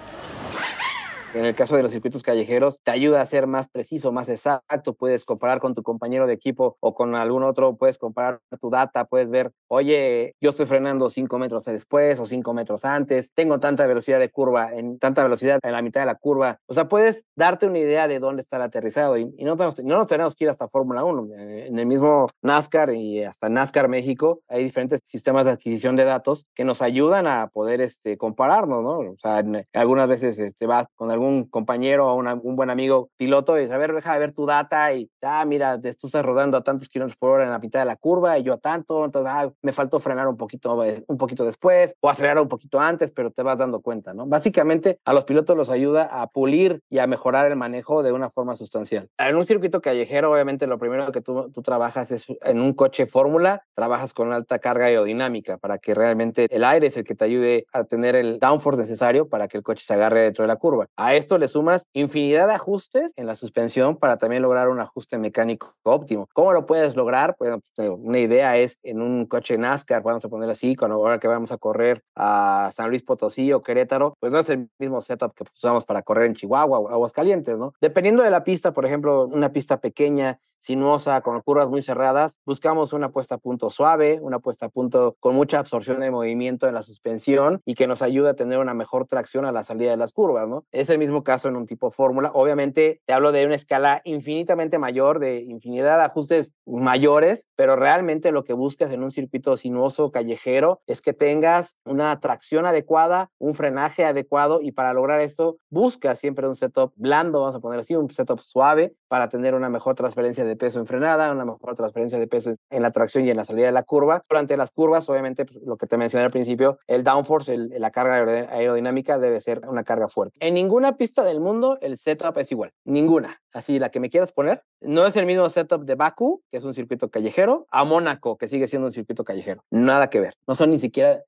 En 1.34 1.46
el 1.46 1.54
caso 1.54 1.76
de 1.76 1.82
los 1.82 1.92
circuitos 1.92 2.22
callejeros, 2.22 2.80
te 2.82 2.90
ayuda 2.90 3.22
a 3.22 3.26
ser 3.26 3.46
más 3.46 3.66
preciso, 3.68 4.12
más 4.12 4.28
exacto. 4.28 4.92
Puedes 4.92 5.24
comparar 5.24 5.60
con 5.60 5.74
tu 5.74 5.82
compañero 5.82 6.26
de 6.26 6.34
equipo 6.34 6.76
o 6.80 6.94
con 6.94 7.14
algún 7.14 7.42
otro, 7.42 7.76
puedes 7.76 7.96
comparar 7.96 8.40
tu 8.60 8.68
data, 8.68 9.06
puedes 9.06 9.30
ver, 9.30 9.50
oye, 9.68 10.34
yo 10.42 10.50
estoy 10.50 10.66
frenando 10.66 11.08
cinco 11.08 11.38
metros 11.38 11.64
después 11.64 12.20
o 12.20 12.26
cinco 12.26 12.52
metros 12.52 12.84
antes, 12.84 13.32
tengo 13.32 13.58
tanta 13.58 13.86
velocidad 13.86 14.18
de 14.18 14.30
curva, 14.30 14.72
en 14.74 14.98
tanta 14.98 15.22
velocidad 15.22 15.58
en 15.62 15.72
la 15.72 15.80
mitad 15.80 16.00
de 16.00 16.06
la 16.06 16.16
curva. 16.16 16.58
O 16.66 16.74
sea, 16.74 16.88
puedes 16.88 17.24
darte 17.34 17.66
una 17.66 17.78
idea 17.78 18.08
de 18.08 18.18
dónde 18.18 18.42
está 18.42 18.56
el 18.56 18.62
aterrizado 18.62 19.16
y, 19.16 19.24
no, 19.24 19.56
no 19.56 19.96
nos 19.96 20.06
tenemos 20.06 20.36
que 20.36 20.44
ir 20.44 20.50
hasta 20.50 20.68
Fórmula 20.68 21.02
1. 21.02 21.28
En 21.34 21.78
el 21.78 21.86
mismo 21.86 22.28
NASCAR 22.42 22.92
y 22.94 23.24
hasta 23.24 23.48
NASCAR 23.48 23.88
México 23.88 24.42
hay 24.48 24.64
diferentes 24.64 25.00
sistemas 25.06 25.46
de 25.46 25.52
adquisición 25.52 25.96
de 25.96 26.04
datos 26.04 26.46
que 26.54 26.64
nos 26.64 26.82
ayudan 26.82 27.26
a 27.26 27.48
poder 27.48 27.80
este, 27.80 28.18
compararnos, 28.18 28.82
¿no? 28.82 28.98
O 28.98 29.16
sea, 29.18 29.42
algunas 29.72 30.08
veces 30.08 30.36
te 30.36 30.46
este, 30.46 30.66
vas 30.66 30.86
con 30.94 31.10
algún 31.10 31.21
algún 31.22 31.44
compañero 31.44 32.08
o 32.08 32.14
un 32.14 32.56
buen 32.56 32.70
amigo 32.70 33.10
piloto 33.16 33.58
y 33.58 33.68
saber, 33.68 33.92
deja 33.94 34.14
de 34.14 34.18
ver 34.18 34.32
tu 34.32 34.46
data 34.46 34.92
y, 34.92 35.10
ah, 35.22 35.44
mira, 35.44 35.80
tú 35.80 36.06
estás 36.06 36.24
rodando 36.24 36.56
a 36.56 36.62
tantos 36.62 36.88
kilómetros 36.88 37.18
por 37.18 37.30
hora 37.30 37.44
en 37.44 37.50
la 37.50 37.58
mitad 37.58 37.80
de 37.80 37.86
la 37.86 37.96
curva 37.96 38.38
y 38.38 38.42
yo 38.42 38.54
a 38.54 38.58
tanto, 38.58 39.04
entonces, 39.04 39.30
ah, 39.32 39.50
me 39.62 39.72
faltó 39.72 40.00
frenar 40.00 40.28
un 40.28 40.36
poquito, 40.36 40.84
eh, 40.84 41.04
un 41.06 41.16
poquito 41.16 41.44
después 41.44 41.96
o 42.00 42.08
acelerar 42.08 42.40
un 42.40 42.48
poquito 42.48 42.80
antes, 42.80 43.12
pero 43.12 43.30
te 43.30 43.42
vas 43.42 43.58
dando 43.58 43.80
cuenta, 43.80 44.14
¿no? 44.14 44.26
Básicamente 44.26 44.98
a 45.04 45.12
los 45.12 45.24
pilotos 45.24 45.56
los 45.56 45.70
ayuda 45.70 46.04
a 46.04 46.26
pulir 46.28 46.80
y 46.90 46.98
a 46.98 47.06
mejorar 47.06 47.50
el 47.50 47.56
manejo 47.56 48.02
de 48.02 48.12
una 48.12 48.30
forma 48.30 48.56
sustancial. 48.56 49.08
En 49.18 49.36
un 49.36 49.44
circuito 49.44 49.80
callejero, 49.80 50.32
obviamente, 50.32 50.66
lo 50.66 50.78
primero 50.78 51.10
que 51.12 51.20
tú, 51.20 51.50
tú 51.52 51.62
trabajas 51.62 52.10
es 52.10 52.26
en 52.42 52.60
un 52.60 52.74
coche 52.74 53.06
fórmula, 53.06 53.64
trabajas 53.74 54.12
con 54.12 54.32
alta 54.32 54.58
carga 54.58 54.86
aerodinámica 54.86 55.58
para 55.58 55.78
que 55.78 55.94
realmente 55.94 56.46
el 56.50 56.64
aire 56.64 56.88
es 56.88 56.96
el 56.96 57.04
que 57.04 57.14
te 57.14 57.24
ayude 57.24 57.66
a 57.72 57.84
tener 57.84 58.16
el 58.16 58.38
downforce 58.38 58.80
necesario 58.82 59.28
para 59.28 59.48
que 59.48 59.56
el 59.58 59.62
coche 59.62 59.84
se 59.84 59.94
agarre 59.94 60.20
dentro 60.20 60.42
de 60.42 60.48
la 60.48 60.56
curva. 60.56 60.88
A 60.96 61.11
esto 61.14 61.38
le 61.38 61.48
sumas 61.48 61.86
infinidad 61.92 62.46
de 62.46 62.54
ajustes 62.54 63.12
en 63.16 63.26
la 63.26 63.34
suspensión 63.34 63.96
para 63.96 64.16
también 64.16 64.42
lograr 64.42 64.68
un 64.68 64.80
ajuste 64.80 65.18
mecánico 65.18 65.74
óptimo. 65.82 66.28
¿Cómo 66.32 66.52
lo 66.52 66.66
puedes 66.66 66.96
lograr? 66.96 67.36
Pues 67.36 67.56
una 67.76 68.18
idea 68.18 68.56
es 68.56 68.78
en 68.82 69.02
un 69.02 69.26
coche 69.26 69.58
NASCAR, 69.58 70.02
vamos 70.02 70.24
a 70.24 70.28
poner 70.28 70.48
así, 70.50 70.76
cuando 70.76 70.96
ahora 70.96 71.18
que 71.18 71.28
vamos 71.28 71.52
a 71.52 71.58
correr 71.58 72.02
a 72.16 72.70
San 72.72 72.90
Luis 72.90 73.02
Potosí 73.02 73.52
o 73.52 73.62
Querétaro, 73.62 74.14
pues 74.20 74.32
no 74.32 74.38
es 74.38 74.48
el 74.50 74.68
mismo 74.78 75.00
setup 75.00 75.34
que 75.34 75.44
usamos 75.54 75.84
para 75.84 76.02
correr 76.02 76.26
en 76.26 76.34
Chihuahua 76.34 76.78
o 76.78 76.88
Aguascalientes, 76.88 77.58
¿no? 77.58 77.72
Dependiendo 77.80 78.22
de 78.22 78.30
la 78.30 78.44
pista, 78.44 78.72
por 78.72 78.86
ejemplo, 78.86 79.26
una 79.26 79.52
pista 79.52 79.80
pequeña, 79.80 80.38
sinuosa, 80.58 81.20
con 81.22 81.40
curvas 81.40 81.68
muy 81.68 81.82
cerradas, 81.82 82.38
buscamos 82.46 82.92
una 82.92 83.10
puesta 83.10 83.34
a 83.34 83.38
punto 83.38 83.68
suave, 83.68 84.20
una 84.22 84.38
puesta 84.38 84.66
a 84.66 84.68
punto 84.68 85.16
con 85.18 85.34
mucha 85.34 85.58
absorción 85.58 85.98
de 85.98 86.12
movimiento 86.12 86.68
en 86.68 86.74
la 86.74 86.82
suspensión 86.82 87.60
y 87.64 87.74
que 87.74 87.88
nos 87.88 88.00
ayude 88.00 88.30
a 88.30 88.34
tener 88.34 88.58
una 88.58 88.72
mejor 88.72 89.08
tracción 89.08 89.44
a 89.44 89.50
la 89.50 89.64
salida 89.64 89.90
de 89.90 89.96
las 89.96 90.12
curvas, 90.12 90.48
¿no? 90.48 90.64
Es 90.70 90.88
el 90.88 90.98
mismo 91.02 91.22
caso 91.22 91.48
en 91.48 91.56
un 91.56 91.66
tipo 91.66 91.90
fórmula. 91.90 92.30
Obviamente, 92.34 93.02
te 93.04 93.12
hablo 93.12 93.32
de 93.32 93.44
una 93.44 93.54
escala 93.54 94.00
infinitamente 94.04 94.78
mayor, 94.78 95.18
de 95.18 95.40
infinidad 95.40 95.98
de 95.98 96.04
ajustes 96.04 96.54
mayores, 96.64 97.46
pero 97.56 97.76
realmente 97.76 98.32
lo 98.32 98.44
que 98.44 98.52
buscas 98.54 98.90
en 98.92 99.02
un 99.02 99.10
circuito 99.10 99.56
sinuoso 99.56 100.10
callejero 100.10 100.80
es 100.86 101.02
que 101.02 101.12
tengas 101.12 101.76
una 101.84 102.18
tracción 102.20 102.66
adecuada, 102.66 103.30
un 103.38 103.54
frenaje 103.54 104.04
adecuado 104.04 104.60
y 104.62 104.72
para 104.72 104.92
lograr 104.92 105.20
esto 105.20 105.58
buscas 105.70 106.18
siempre 106.18 106.48
un 106.48 106.54
setup 106.54 106.92
blando, 106.96 107.40
vamos 107.40 107.56
a 107.56 107.60
poner 107.60 107.80
así, 107.80 107.94
un 107.94 108.10
setup 108.10 108.40
suave 108.40 108.94
para 109.12 109.28
tener 109.28 109.54
una 109.54 109.68
mejor 109.68 109.94
transferencia 109.94 110.42
de 110.42 110.56
peso 110.56 110.80
en 110.80 110.86
frenada, 110.86 111.30
una 111.32 111.44
mejor 111.44 111.74
transferencia 111.74 112.18
de 112.18 112.26
peso 112.26 112.54
en 112.70 112.80
la 112.80 112.92
tracción 112.92 113.26
y 113.26 113.30
en 113.30 113.36
la 113.36 113.44
salida 113.44 113.66
de 113.66 113.72
la 113.72 113.82
curva. 113.82 114.24
Durante 114.26 114.56
las 114.56 114.70
curvas, 114.70 115.06
obviamente, 115.10 115.44
pues, 115.44 115.62
lo 115.66 115.76
que 115.76 115.86
te 115.86 115.98
mencioné 115.98 116.24
al 116.24 116.30
principio, 116.30 116.78
el 116.86 117.04
downforce, 117.04 117.58
la 117.58 117.90
carga 117.90 118.14
aerodinámica 118.50 119.18
debe 119.18 119.38
ser 119.42 119.68
una 119.68 119.84
carga 119.84 120.08
fuerte. 120.08 120.38
En 120.40 120.54
ninguna 120.54 120.96
pista 120.96 121.24
del 121.24 121.40
mundo 121.40 121.76
el 121.82 121.98
setup 121.98 122.38
es 122.38 122.50
igual, 122.52 122.72
ninguna. 122.86 123.42
Así, 123.52 123.78
la 123.78 123.90
que 123.90 124.00
me 124.00 124.08
quieras 124.08 124.32
poner, 124.32 124.62
no 124.80 125.06
es 125.06 125.14
el 125.16 125.26
mismo 125.26 125.46
setup 125.50 125.84
de 125.84 125.94
Baku, 125.94 126.42
que 126.50 126.56
es 126.56 126.64
un 126.64 126.72
circuito 126.72 127.10
callejero, 127.10 127.66
a 127.70 127.84
Mónaco, 127.84 128.38
que 128.38 128.48
sigue 128.48 128.66
siendo 128.66 128.86
un 128.86 128.92
circuito 128.92 129.24
callejero. 129.24 129.62
Nada 129.70 130.08
que 130.08 130.20
ver. 130.20 130.36
No 130.46 130.54
son 130.54 130.70
ni 130.70 130.78
siquiera 130.78 131.22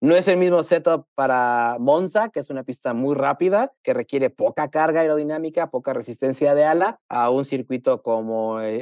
No 0.00 0.14
es 0.14 0.28
el 0.28 0.36
mismo 0.36 0.62
setup 0.62 1.06
para 1.14 1.76
Monza, 1.78 2.28
que 2.28 2.40
es 2.40 2.50
una 2.50 2.64
pista 2.64 2.94
muy 2.94 3.14
rápida, 3.14 3.72
que 3.82 3.94
requiere 3.94 4.30
poca 4.30 4.70
carga 4.70 5.00
aerodinámica, 5.00 5.70
poca 5.70 5.92
resistencia 5.92 6.54
de 6.54 6.64
ala, 6.64 7.00
a 7.08 7.30
un 7.30 7.44
circuito 7.44 8.02
como, 8.02 8.60
eh, 8.60 8.78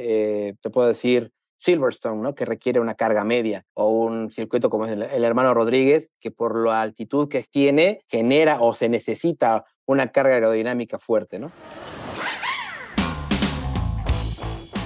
eh, 0.49 0.55
te 0.61 0.69
puedo 0.69 0.87
decir, 0.87 1.31
Silverstone, 1.57 2.21
¿no? 2.21 2.33
que 2.33 2.43
requiere 2.43 2.79
una 2.79 2.95
carga 2.95 3.23
media, 3.23 3.65
o 3.75 3.89
un 3.89 4.31
circuito 4.31 4.69
como 4.69 4.85
el, 4.87 5.03
el, 5.03 5.23
hermano 5.23 5.53
Rodríguez, 5.53 6.09
que 6.19 6.31
por 6.31 6.57
la 6.57 6.81
altitud 6.81 7.29
que 7.29 7.45
tiene, 7.49 8.01
genera 8.07 8.61
o 8.61 8.73
se 8.73 8.89
necesita 8.89 9.65
una 9.85 10.11
carga 10.11 10.33
aerodinámica 10.33 10.97
fuerte. 10.97 11.37
¿no? 11.37 11.51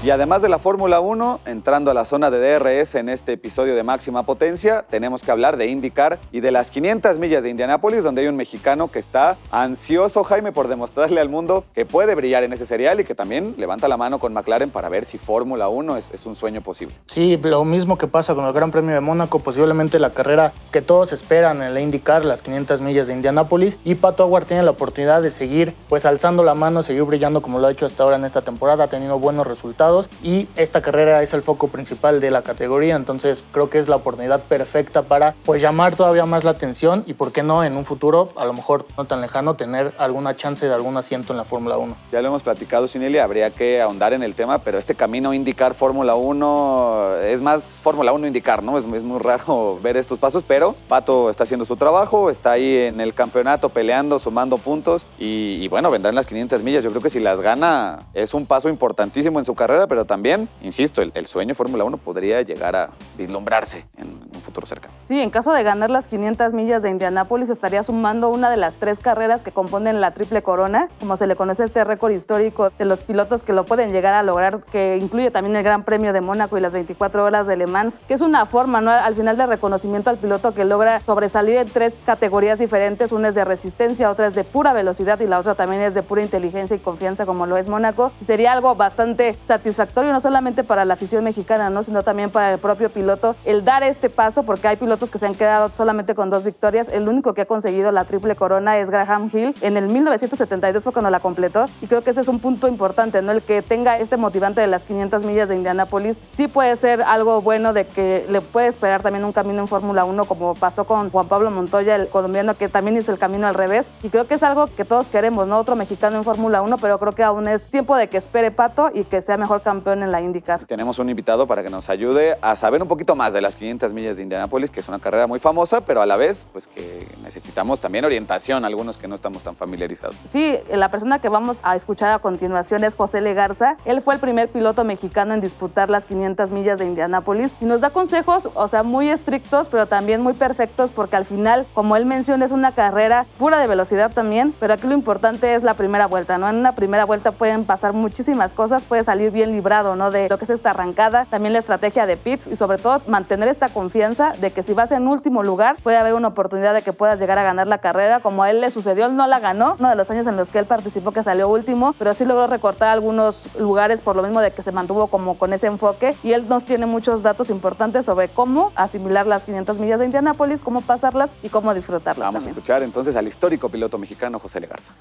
Y 0.05 0.11
además 0.11 0.43
de 0.43 0.49
la 0.49 0.59
Fórmula 0.59 0.99
1, 0.99 1.39
entrando 1.47 1.89
a 1.89 1.95
la 1.95 2.05
zona 2.05 2.29
de 2.29 2.37
DRS 2.37 2.93
en 2.93 3.09
este 3.09 3.33
episodio 3.33 3.75
de 3.75 3.81
máxima 3.81 4.21
potencia, 4.21 4.85
tenemos 4.87 5.23
que 5.23 5.31
hablar 5.31 5.57
de 5.57 5.65
IndyCar 5.65 6.19
y 6.31 6.41
de 6.41 6.51
las 6.51 6.69
500 6.69 7.17
millas 7.17 7.41
de 7.41 7.49
Indianápolis, 7.49 8.03
donde 8.03 8.21
hay 8.21 8.27
un 8.27 8.35
mexicano 8.35 8.91
que 8.91 8.99
está 8.99 9.35
ansioso, 9.49 10.23
Jaime, 10.23 10.51
por 10.51 10.67
demostrarle 10.67 11.19
al 11.21 11.29
mundo 11.29 11.63
que 11.73 11.87
puede 11.87 12.13
brillar 12.13 12.43
en 12.43 12.53
ese 12.53 12.67
serial 12.67 12.99
y 12.99 13.03
que 13.03 13.15
también 13.15 13.55
levanta 13.57 13.87
la 13.87 13.97
mano 13.97 14.19
con 14.19 14.31
McLaren 14.31 14.69
para 14.69 14.89
ver 14.89 15.05
si 15.05 15.17
Fórmula 15.17 15.69
1 15.69 15.97
es, 15.97 16.25
un 16.27 16.35
sueño 16.35 16.61
posible. 16.61 16.93
Sí, 17.07 17.39
lo 17.41 17.65
mismo 17.65 17.97
que 17.97 18.05
pasa 18.05 18.35
con 18.35 18.45
el 18.45 18.53
Gran 18.53 18.69
Premio 18.69 18.93
de 18.93 19.01
Mónaco, 19.01 19.39
posiblemente 19.39 19.97
la 19.97 20.11
carrera 20.11 20.53
que 20.71 20.83
todos 20.83 21.13
esperan 21.13 21.63
en 21.63 21.73
la 21.73 21.81
IndyCar, 21.81 22.25
las 22.25 22.43
500 22.43 22.79
millas 22.81 23.07
de 23.07 23.13
Indianápolis, 23.13 23.79
y 23.83 23.95
Pato 23.95 24.21
Aguar 24.21 24.45
tiene 24.45 24.61
la 24.61 24.69
oportunidad 24.69 25.23
de 25.23 25.31
seguir 25.31 25.73
pues 25.89 26.05
alzando 26.05 26.43
la 26.43 26.53
mano, 26.53 26.83
seguir 26.83 27.05
brillando 27.05 27.41
como 27.41 27.57
lo 27.57 27.65
ha 27.65 27.71
hecho 27.71 27.87
hasta 27.87 28.03
ahora 28.03 28.17
en 28.17 28.25
esta 28.25 28.43
temporada, 28.43 28.87
teniendo 28.87 29.17
buenos 29.17 29.47
resultados 29.47 29.94
y 30.23 30.47
esta 30.55 30.81
carrera 30.81 31.21
es 31.21 31.33
el 31.33 31.41
foco 31.41 31.67
principal 31.67 32.19
de 32.19 32.31
la 32.31 32.41
categoría, 32.41 32.95
entonces 32.95 33.43
creo 33.51 33.69
que 33.69 33.79
es 33.79 33.87
la 33.87 33.95
oportunidad 33.95 34.41
perfecta 34.41 35.03
para 35.03 35.35
pues 35.45 35.61
llamar 35.61 35.95
todavía 35.95 36.25
más 36.25 36.43
la 36.43 36.51
atención 36.51 37.03
y 37.07 37.13
por 37.13 37.31
qué 37.31 37.43
no 37.43 37.63
en 37.63 37.77
un 37.77 37.85
futuro, 37.85 38.29
a 38.35 38.45
lo 38.45 38.53
mejor 38.53 38.85
no 38.97 39.05
tan 39.05 39.21
lejano, 39.21 39.55
tener 39.55 39.93
alguna 39.97 40.35
chance 40.35 40.65
de 40.65 40.73
algún 40.73 40.97
asiento 40.97 41.33
en 41.33 41.37
la 41.37 41.43
Fórmula 41.43 41.77
1. 41.77 41.95
Ya 42.11 42.21
lo 42.21 42.27
hemos 42.27 42.43
platicado, 42.43 42.87
Sinelli, 42.87 43.17
habría 43.17 43.49
que 43.51 43.81
ahondar 43.81 44.13
en 44.13 44.23
el 44.23 44.35
tema, 44.35 44.59
pero 44.59 44.77
este 44.77 44.95
camino 44.95 45.33
indicar 45.33 45.73
Fórmula 45.73 46.15
1 46.15 47.17
es 47.23 47.41
más 47.41 47.63
Fórmula 47.81 48.11
1 48.11 48.27
indicar, 48.27 48.63
¿no? 48.63 48.77
Es, 48.77 48.85
es 48.85 49.03
muy 49.03 49.19
raro 49.19 49.79
ver 49.83 49.97
estos 49.97 50.19
pasos, 50.19 50.43
pero 50.47 50.75
Pato 50.87 51.29
está 51.29 51.43
haciendo 51.43 51.65
su 51.65 51.75
trabajo, 51.75 52.29
está 52.29 52.51
ahí 52.51 52.77
en 52.77 53.01
el 53.01 53.13
campeonato 53.13 53.69
peleando, 53.69 54.19
sumando 54.19 54.57
puntos 54.57 55.07
y, 55.17 55.57
y 55.61 55.67
bueno, 55.67 55.89
vendrán 55.91 56.15
las 56.15 56.27
500 56.27 56.63
millas. 56.63 56.83
Yo 56.83 56.89
creo 56.91 57.01
que 57.01 57.09
si 57.09 57.19
las 57.19 57.41
gana 57.41 57.99
es 58.13 58.33
un 58.33 58.45
paso 58.45 58.69
importantísimo 58.69 59.39
en 59.39 59.45
su 59.45 59.55
carrera, 59.55 59.84
pero 59.87 60.05
también, 60.05 60.49
insisto, 60.61 61.01
el, 61.01 61.25
sueño 61.25 61.55
Fórmula 61.55 61.83
1 61.83 61.97
podría 61.97 62.41
llegar 62.41 62.75
a 62.75 62.91
vislumbrarse 63.17 63.85
en 63.97 64.07
un 64.07 64.41
futuro 64.41 64.67
cercano. 64.67 64.93
Sí, 64.99 65.19
en 65.19 65.29
caso 65.29 65.53
de 65.53 65.63
ganar 65.63 65.89
las 65.89 66.07
500 66.07 66.53
millas 66.53 66.83
de 66.83 66.91
Indianápolis, 66.91 67.49
estaría 67.49 67.83
sumando 67.83 68.29
una 68.29 68.49
de 68.49 68.57
las 68.57 68.77
tres 68.77 68.99
carreras 68.99 69.43
que 69.43 69.51
componen 69.51 70.01
la 70.01 70.11
triple 70.11 70.43
corona, 70.43 70.89
como 70.99 71.17
se 71.17 71.27
le 71.27 71.35
conoce 71.35 71.63
este 71.63 71.83
récord 71.83 72.11
histórico 72.11 72.69
de 72.69 72.85
los 72.85 73.01
pilotos 73.01 73.43
que 73.43 73.53
lo 73.53 73.65
pueden 73.65 73.91
llegar 73.91 74.13
a 74.13 74.23
lograr, 74.23 74.61
que 74.71 74.97
incluye 74.97 75.31
también 75.31 75.55
el 75.55 75.63
Gran 75.63 75.83
Premio 75.83 76.13
de 76.13 76.21
Mónaco 76.21 76.57
y 76.57 76.61
las 76.61 76.73
24 76.73 77.23
horas 77.23 77.47
de 77.47 77.57
Le 77.57 77.67
Mans, 77.67 77.99
que 78.07 78.13
es 78.13 78.21
una 78.21 78.45
forma. 78.45 78.75
Al 78.75 79.15
final 79.15 79.37
de 79.37 79.45
reconocimiento 79.45 80.09
al 80.09 80.17
piloto 80.17 80.53
que 80.53 80.65
logra 80.65 81.01
sobresalir 81.01 81.57
en 81.57 81.69
tres 81.69 81.97
categorías 82.05 82.59
diferentes, 82.59 83.11
una 83.11 83.29
es 83.29 83.35
de 83.35 83.45
resistencia, 83.45 84.09
otra 84.09 84.27
es 84.27 84.35
de 84.35 84.43
pura 84.43 84.73
velocidad 84.73 85.19
y 85.19 85.27
la 85.27 85.39
otra 85.39 85.55
también 85.55 85.81
es 85.81 85.93
de 85.93 86.03
pura 86.03 86.21
inteligencia 86.21 86.75
y 86.75 86.79
confianza, 86.79 87.25
como 87.25 87.45
lo 87.45 87.57
es 87.57 87.67
Mónaco. 87.67 88.11
Sería 88.19 88.51
algo 88.51 88.75
bastante 88.75 89.37
satisfactorio, 89.41 89.64
no 89.95 90.19
solamente 90.19 90.63
para 90.63 90.85
la 90.85 90.93
afición 90.93 91.23
mexicana, 91.23 91.69
¿no? 91.69 91.81
Sino 91.81 92.03
también 92.03 92.29
para 92.29 92.53
el 92.53 92.59
propio 92.59 92.89
piloto, 92.89 93.35
el 93.45 93.65
dar 93.65 93.83
este 93.83 94.09
paso, 94.09 94.43
porque 94.43 94.67
hay 94.67 94.75
pilotos 94.75 95.09
que 95.09 95.17
se 95.17 95.25
han 95.25 95.35
quedado 95.35 95.69
solamente 95.73 96.13
con 96.13 96.29
dos 96.29 96.43
victorias. 96.43 96.87
El 96.89 97.07
único 97.09 97.33
que 97.33 97.41
ha 97.41 97.45
conseguido 97.45 97.91
la 97.91 98.05
triple 98.05 98.35
corona 98.35 98.77
es 98.77 98.89
Graham 98.89 99.29
Hill. 99.31 99.55
En 99.61 99.77
el 99.77 99.87
1972 99.87 100.83
fue 100.83 100.93
cuando 100.93 101.09
la 101.09 101.19
completó 101.19 101.67
y 101.81 101.87
creo 101.87 102.03
que 102.03 102.11
ese 102.11 102.21
es 102.21 102.27
un 102.27 102.39
punto 102.39 102.67
importante, 102.67 103.21
¿no? 103.21 103.31
El 103.31 103.41
que 103.41 103.61
tenga 103.61 103.97
este 103.97 104.17
motivante 104.17 104.61
de 104.61 104.67
las 104.67 104.83
500 104.83 105.23
millas 105.23 105.49
de 105.49 105.55
Indianápolis 105.55 106.21
sí 106.29 106.47
puede 106.47 106.75
ser 106.75 107.01
algo 107.01 107.41
bueno 107.41 107.73
de 107.73 107.87
que 107.87 108.25
le 108.29 108.41
puede 108.41 108.67
esperar 108.67 109.01
también 109.01 109.25
un 109.25 109.33
camino 109.33 109.61
en 109.61 109.67
Fórmula 109.67 110.05
1 110.05 110.25
como 110.25 110.55
pasó 110.55 110.85
con 110.85 111.09
Juan 111.09 111.27
Pablo 111.27 111.49
Montoya, 111.51 111.95
el 111.95 112.07
colombiano 112.07 112.55
que 112.55 112.69
también 112.69 112.97
hizo 112.97 113.11
el 113.11 113.17
camino 113.17 113.47
al 113.47 113.55
revés 113.55 113.91
y 114.03 114.09
creo 114.09 114.27
que 114.27 114.35
es 114.35 114.43
algo 114.43 114.67
que 114.67 114.85
todos 114.85 115.07
queremos, 115.07 115.47
¿no? 115.47 115.57
Otro 115.57 115.75
mexicano 115.75 116.17
en 116.17 116.23
Fórmula 116.23 116.61
1, 116.61 116.77
pero 116.77 116.99
creo 116.99 117.13
que 117.13 117.23
aún 117.23 117.47
es 117.47 117.69
tiempo 117.69 117.95
de 117.95 118.07
que 118.09 118.17
espere 118.17 118.51
Pato 118.51 118.91
y 118.93 119.05
que 119.05 119.21
sea 119.21 119.37
mejor 119.37 119.54
campeón 119.61 120.03
en 120.03 120.11
la 120.11 120.21
IndyCar. 120.21 120.65
Tenemos 120.65 120.99
un 120.99 121.09
invitado 121.09 121.47
para 121.47 121.63
que 121.63 121.69
nos 121.69 121.89
ayude 121.89 122.37
a 122.41 122.55
saber 122.55 122.81
un 122.81 122.87
poquito 122.87 123.15
más 123.15 123.33
de 123.33 123.41
las 123.41 123.55
500 123.55 123.93
millas 123.93 124.17
de 124.17 124.23
Indianápolis, 124.23 124.69
que 124.69 124.79
es 124.79 124.87
una 124.87 124.99
carrera 124.99 125.27
muy 125.27 125.39
famosa, 125.39 125.81
pero 125.81 126.01
a 126.01 126.05
la 126.05 126.17
vez, 126.17 126.47
pues 126.51 126.67
que 126.67 127.07
necesitamos 127.23 127.79
también 127.79 128.05
orientación, 128.05 128.65
algunos 128.65 128.97
que 128.97 129.07
no 129.07 129.15
estamos 129.15 129.43
tan 129.43 129.55
familiarizados. 129.55 130.15
Sí, 130.25 130.57
la 130.69 130.89
persona 130.89 131.19
que 131.19 131.29
vamos 131.29 131.61
a 131.63 131.75
escuchar 131.75 132.13
a 132.13 132.19
continuación 132.19 132.83
es 132.83 132.95
José 132.95 133.21
Legarza. 133.21 133.77
Él 133.85 134.01
fue 134.01 134.13
el 134.13 134.19
primer 134.19 134.49
piloto 134.49 134.83
mexicano 134.83 135.33
en 135.33 135.41
disputar 135.41 135.89
las 135.89 136.05
500 136.05 136.51
millas 136.51 136.79
de 136.79 136.85
Indianápolis 136.85 137.57
y 137.61 137.65
nos 137.65 137.81
da 137.81 137.89
consejos, 137.89 138.49
o 138.53 138.67
sea, 138.67 138.83
muy 138.83 139.09
estrictos, 139.09 139.69
pero 139.69 139.87
también 139.87 140.21
muy 140.21 140.33
perfectos, 140.33 140.91
porque 140.91 141.15
al 141.15 141.25
final, 141.25 141.65
como 141.73 141.95
él 141.95 142.05
menciona, 142.05 142.45
es 142.45 142.51
una 142.51 142.73
carrera 142.73 143.25
pura 143.37 143.59
de 143.59 143.67
velocidad 143.67 144.11
también, 144.11 144.53
pero 144.59 144.73
aquí 144.73 144.87
lo 144.87 144.93
importante 144.93 145.53
es 145.53 145.63
la 145.63 145.73
primera 145.75 146.07
vuelta, 146.07 146.37
¿no? 146.37 146.49
En 146.49 146.55
una 146.55 146.73
primera 146.73 147.05
vuelta 147.05 147.31
pueden 147.31 147.65
pasar 147.65 147.93
muchísimas 147.93 148.53
cosas, 148.53 148.85
puede 148.85 149.03
salir 149.03 149.31
bien 149.31 149.44
librado, 149.51 149.95
¿no? 149.95 150.11
De 150.11 150.29
lo 150.29 150.37
que 150.37 150.43
es 150.43 150.49
esta 150.49 150.71
arrancada, 150.71 151.25
también 151.25 151.53
la 151.53 151.59
estrategia 151.59 152.05
de 152.05 152.17
pits 152.17 152.47
y 152.47 152.55
sobre 152.55 152.77
todo 152.77 153.01
mantener 153.07 153.47
esta 153.47 153.69
confianza 153.69 153.85
confianza 153.85 154.31
de 154.41 154.49
que 154.49 154.63
si 154.63 154.73
vas 154.73 154.91
en 154.91 155.07
último 155.07 155.43
lugar 155.43 155.77
puede 155.83 155.97
haber 155.97 156.15
una 156.15 156.29
oportunidad 156.29 156.73
de 156.73 156.81
que 156.81 156.91
puedas 156.91 157.19
llegar 157.19 157.37
a 157.37 157.43
ganar 157.43 157.67
la 157.67 157.77
carrera, 157.77 158.19
como 158.19 158.41
a 158.41 158.49
él 158.49 158.59
le 158.59 158.71
sucedió, 158.71 159.05
él 159.05 159.15
no 159.15 159.27
la 159.27 159.39
ganó, 159.39 159.75
uno 159.77 159.89
de 159.89 159.95
los 159.95 160.09
años 160.09 160.25
en 160.25 160.35
los 160.37 160.49
que 160.49 160.57
él 160.57 160.65
participó 160.65 161.11
que 161.11 161.21
salió 161.21 161.47
último, 161.47 161.93
pero 161.99 162.15
sí 162.15 162.25
logró 162.25 162.47
recortar 162.47 162.89
algunos 162.89 163.47
lugares 163.59 164.01
por 164.01 164.15
lo 164.15 164.23
mismo 164.23 164.41
de 164.41 164.51
que 164.51 164.63
se 164.63 164.71
mantuvo 164.71 165.05
como 165.05 165.37
con 165.37 165.53
ese 165.53 165.67
enfoque 165.67 166.17
y 166.23 166.33
él 166.33 166.49
nos 166.49 166.65
tiene 166.65 166.87
muchos 166.87 167.21
datos 167.21 167.51
importantes 167.51 168.05
sobre 168.05 168.27
cómo 168.27 168.71
asimilar 168.75 169.27
las 169.27 169.43
500 169.43 169.77
millas 169.77 169.99
de 169.99 170.05
Indianápolis, 170.05 170.63
cómo 170.63 170.81
pasarlas 170.81 171.35
y 171.43 171.49
cómo 171.49 171.71
disfrutarlas. 171.75 172.25
Vamos 172.25 172.45
a 172.45 172.49
escuchar 172.49 172.81
entonces 172.81 173.15
al 173.15 173.27
histórico 173.27 173.69
piloto 173.69 173.99
mexicano 173.99 174.39
José 174.39 174.59
Legarza 174.59 174.93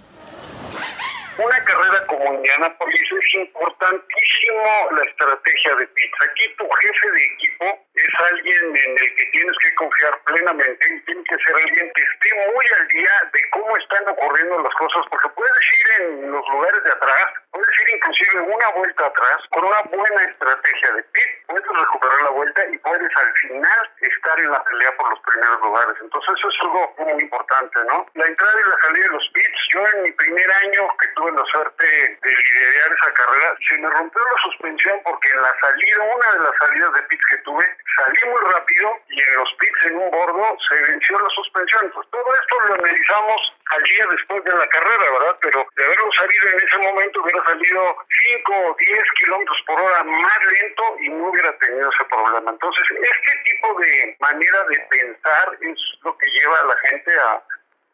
una 1.38 1.64
carrera 1.64 2.07
como 2.07 2.35
Indianapolis 2.35 3.12
es 3.12 3.35
importantísimo 3.35 4.91
la 4.97 5.05
estrategia 5.05 5.75
de 5.76 5.87
pizza. 5.88 6.25
Aquí 6.25 6.55
tu 6.57 6.69
jefe 6.69 7.11
de 7.11 7.25
equipo 7.25 7.84
es 7.95 8.15
alguien 8.19 8.77
en 8.77 8.99
el 8.99 9.15
que 9.15 9.25
tienes 9.27 9.57
que 9.63 9.75
confiar 9.77 10.19
plenamente 10.27 10.95
y 10.95 11.01
tiene 11.03 11.23
que 11.25 11.37
ser 11.37 11.55
alguien 11.55 11.93
que 11.95 12.03
esté 12.03 12.53
muy 12.53 12.67
al 12.79 12.89
día 12.89 13.31
de 13.33 13.51
cómo 13.51 13.77
están 13.77 14.09
ocurriendo 14.09 14.63
las 14.63 14.75
cosas, 14.75 15.05
porque 15.11 15.29
puedes 15.29 15.67
ir 15.81 16.03
en 16.03 16.33
los 16.33 16.49
lugares 16.49 16.83
de 16.83 16.91
atrás, 16.91 17.27
puedes 17.53 17.81
ir 17.81 17.95
inclusive 17.95 18.41
una 18.41 18.69
vuelta 18.71 19.07
atrás 19.07 19.39
con 19.51 19.65
una 19.65 19.83
buena 19.83 20.23
estrategia 20.25 20.93
de 20.93 21.03
pit, 21.05 21.31
puedes 21.47 21.67
recuperar 21.67 22.23
la 22.23 22.31
vuelta 22.31 22.67
y 22.67 22.79
puedes 22.79 23.17
al 23.17 23.33
final 23.43 23.91
estar 24.01 24.41
en 24.41 24.51
la 24.51 24.65
pelea 24.65 24.93
por 24.97 25.11
los 25.11 25.21
primeros 25.21 25.61
lugares. 25.61 25.97
Entonces 26.03 26.35
eso 26.37 26.49
es 26.49 26.61
algo 26.63 26.95
muy 26.99 27.23
importante, 27.23 27.79
¿no? 27.87 28.07
La 28.15 28.27
entrada 28.27 28.61
y 28.61 28.69
la 28.71 28.77
salida 28.79 29.05
de 29.05 29.13
los 29.13 29.29
pits, 29.35 29.59
yo 29.73 29.87
en 29.95 30.03
mi 30.03 30.13
primer 30.13 30.51
año 30.51 30.89
que 30.99 31.07
tuve 31.15 31.31
la 31.31 31.45
suerte 31.45 31.87
de 31.87 32.31
liderar 32.31 32.91
esa 32.93 33.13
carrera, 33.15 33.55
se 33.69 33.79
me 33.79 33.91
rompió 33.91 34.21
la 34.21 34.43
suspensión 34.43 35.01
porque 35.05 35.31
en 35.31 35.43
la 35.43 35.55
salida, 35.61 36.03
una 36.03 36.33
de 36.33 36.39
las 36.41 36.57
salidas 36.59 36.93
de 36.95 37.03
pits 37.03 37.27
que 37.31 37.37
tuve, 37.39 37.65
salí 37.97 38.31
muy 38.31 38.41
rápido 38.53 38.99
y 39.09 39.21
en 39.21 39.35
los 39.35 39.53
pits 39.59 39.85
en 39.87 39.97
un 39.97 40.11
bordo 40.11 40.57
se 40.69 40.75
venció 40.75 41.19
la 41.19 41.29
suspensión. 41.31 41.91
Pues 41.95 42.09
todo 42.11 42.35
esto 42.35 42.61
lo 42.69 42.75
analizamos 42.75 43.55
al 43.71 43.83
día 43.83 44.07
después 44.11 44.45
de 44.45 44.57
la 44.57 44.69
carrera, 44.69 45.12
¿verdad? 45.12 45.37
Pero 45.41 45.67
de 45.76 45.85
haberlo 45.85 46.12
salido 46.12 46.49
en 46.49 46.61
ese 46.61 46.79
momento 46.79 47.23
hubiera 47.23 47.45
salido 47.45 47.97
5 48.37 48.53
o 48.53 48.76
10 48.79 49.03
kilómetros 49.19 49.59
por 49.67 49.81
hora 49.81 50.05
más 50.05 50.45
lento 50.45 50.83
y 51.00 51.09
no 51.11 51.29
hubiera 51.29 51.57
tenido 51.59 51.91
ese 51.91 52.05
problema. 52.05 52.50
Entonces, 52.50 52.85
este 52.91 53.33
tipo 53.50 53.81
de 53.81 54.17
manera 54.21 54.64
de 54.64 54.79
pensar 54.91 55.57
es 55.61 55.79
lo 56.03 56.17
que 56.17 56.26
lleva 56.31 56.61
a 56.61 56.67
la 56.67 56.76
gente 56.88 57.19
a 57.19 57.43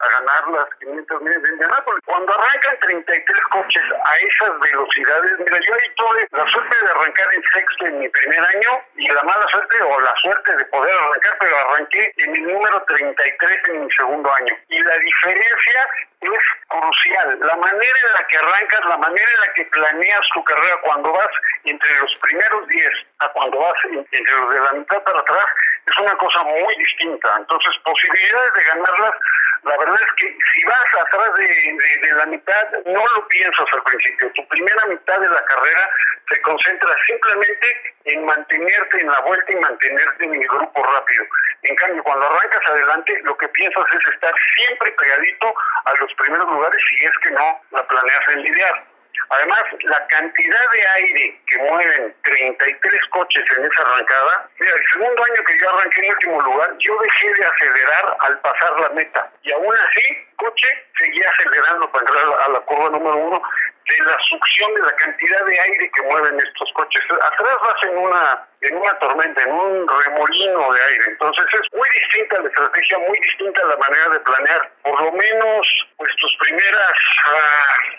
a 0.01 0.09
ganar 0.09 0.47
las 0.49 0.67
500 0.79 1.21
millas 1.21 1.41
de 1.41 1.49
Indianápolis. 1.49 2.01
Cuando 2.05 2.33
arrancan 2.33 2.79
33 2.79 3.43
coches 3.51 3.83
a 4.03 4.17
esas 4.17 4.59
velocidades, 4.59 5.39
mira, 5.39 5.59
yo 5.59 5.73
ahí 5.73 5.89
tuve 5.95 6.27
la 6.31 6.47
suerte 6.47 6.75
de 6.83 6.91
arrancar 6.91 7.33
en 7.33 7.43
sexto 7.53 7.85
en 7.85 7.99
mi 7.99 8.09
primer 8.09 8.39
año 8.39 8.81
y 8.95 9.07
la 9.07 9.23
mala 9.23 9.47
suerte 9.47 9.81
o 9.81 9.99
la 9.99 10.13
suerte 10.21 10.57
de 10.57 10.65
poder 10.65 10.93
arrancar, 10.93 11.37
pero 11.39 11.57
arranqué 11.57 12.13
en 12.17 12.35
el 12.35 12.43
número 12.43 12.83
33 12.83 13.59
en 13.69 13.85
mi 13.85 13.91
segundo 13.91 14.33
año. 14.33 14.55
Y 14.69 14.81
la 14.81 14.97
diferencia 14.97 15.89
es 16.21 16.43
crucial. 16.67 17.39
La 17.41 17.55
manera 17.55 17.99
en 18.05 18.13
la 18.13 18.27
que 18.27 18.37
arrancas, 18.37 18.85
la 18.85 18.97
manera 18.97 19.29
en 19.29 19.47
la 19.47 19.53
que 19.53 19.65
planeas 19.65 20.27
tu 20.33 20.43
carrera 20.43 20.77
cuando 20.83 21.11
vas 21.11 21.29
entre 21.63 21.99
los 21.99 22.15
primeros 22.21 22.67
10 22.67 22.91
a 23.19 23.29
cuando 23.29 23.59
vas 23.59 23.75
entre 24.11 24.31
los 24.33 24.53
de 24.53 24.59
la 24.59 24.71
mitad 24.73 25.03
para 25.03 25.19
atrás, 25.19 25.45
es 25.85 25.97
una 25.97 26.15
cosa 26.17 26.43
muy 26.43 26.75
distinta. 26.75 27.35
Entonces, 27.37 27.71
posibilidades 27.83 28.53
de 28.53 28.63
ganarlas, 28.63 29.15
la 29.63 29.77
verdad 29.77 29.99
es 30.01 30.13
que 30.17 30.37
si 30.53 30.63
vas 30.65 31.05
atrás 31.05 31.33
de, 31.37 31.45
de, 31.45 32.11
la 32.13 32.25
mitad, 32.25 32.71
no 32.85 33.05
lo 33.05 33.27
piensas 33.27 33.65
al 33.71 33.83
principio. 33.83 34.31
Tu 34.33 34.47
primera 34.47 34.85
mitad 34.87 35.19
de 35.19 35.29
la 35.29 35.43
carrera 35.45 35.89
se 36.29 36.41
concentra 36.41 36.95
simplemente 37.05 37.95
en 38.05 38.25
mantenerte 38.25 39.01
en 39.01 39.07
la 39.07 39.19
vuelta 39.21 39.51
y 39.51 39.55
mantenerte 39.55 40.25
en 40.25 40.33
el 40.35 40.47
grupo 40.47 40.83
rápido. 40.83 41.25
En 41.63 41.75
cambio, 41.75 42.03
cuando 42.03 42.25
arrancas 42.25 42.69
adelante, 42.69 43.19
lo 43.23 43.37
que 43.37 43.47
piensas 43.49 43.85
es 43.93 44.13
estar 44.13 44.33
siempre 44.55 44.91
pegadito 44.91 45.53
a 45.85 45.93
los 45.95 46.13
primeros 46.15 46.47
lugares 46.49 46.81
si 46.89 47.05
es 47.05 47.17
que 47.23 47.31
no 47.31 47.61
la 47.71 47.87
planeas 47.87 48.29
en 48.29 48.41
lidiar. 48.41 48.90
Además, 49.29 49.63
la 49.83 50.07
cantidad 50.07 50.71
de 50.73 50.87
aire 50.87 51.41
que 51.47 51.57
mueven 51.57 52.15
33 52.23 53.05
coches 53.09 53.43
en 53.57 53.65
esa 53.65 53.81
arrancada, 53.81 54.49
mira, 54.59 54.75
el 54.75 54.85
segundo 54.91 55.23
año 55.23 55.43
que 55.45 55.57
yo 55.59 55.69
arranqué 55.69 56.01
en 56.01 56.13
último 56.13 56.41
lugar, 56.41 56.75
yo 56.79 56.97
dejé 56.99 57.33
de 57.33 57.45
acelerar 57.45 58.17
al 58.19 58.39
pasar 58.39 58.79
la 58.79 58.89
meta. 58.89 59.31
Y 59.43 59.51
aún 59.51 59.73
así, 59.75 60.27
coche 60.35 60.67
seguía 60.97 61.29
acelerando 61.29 61.91
para 61.91 62.05
entrar 62.05 62.41
a 62.45 62.49
la 62.49 62.59
curva 62.61 62.89
número 62.89 63.17
uno 63.17 63.41
de 63.87 64.05
la 64.05 64.17
succión 64.29 64.73
de 64.75 64.81
la 64.81 64.95
cantidad 64.95 65.45
de 65.45 65.59
aire 65.59 65.91
que 65.91 66.01
mueven 66.03 66.39
estos 66.39 66.71
coches. 66.73 67.03
Atrás 67.11 67.57
vas 67.61 67.83
en 67.83 67.97
una 67.97 68.47
en 68.61 68.77
una 68.77 68.97
tormenta, 68.99 69.41
en 69.41 69.51
un 69.51 69.87
remolino 69.87 70.73
de 70.73 70.81
aire. 70.83 71.05
Entonces 71.09 71.45
es 71.51 71.77
muy 71.77 71.89
distinta 71.89 72.39
la 72.39 72.47
estrategia, 72.47 72.99
muy 72.99 73.19
distinta 73.19 73.65
la 73.65 73.77
manera 73.77 74.09
de 74.09 74.19
planear. 74.19 74.71
Por 74.83 75.01
lo 75.01 75.11
menos, 75.13 75.67
pues 75.97 76.11
tus 76.19 76.35
primeras 76.39 76.91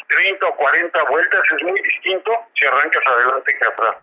30 0.09 0.47
ah, 0.47 0.49
o 0.49 0.57
40 0.57 1.02
vueltas 1.04 1.42
es 1.57 1.62
muy 1.64 1.81
distinto 1.83 2.33
si 2.54 2.66
arrancas 2.66 3.02
adelante 3.07 3.57
que 3.59 3.66
atrás. 3.66 3.97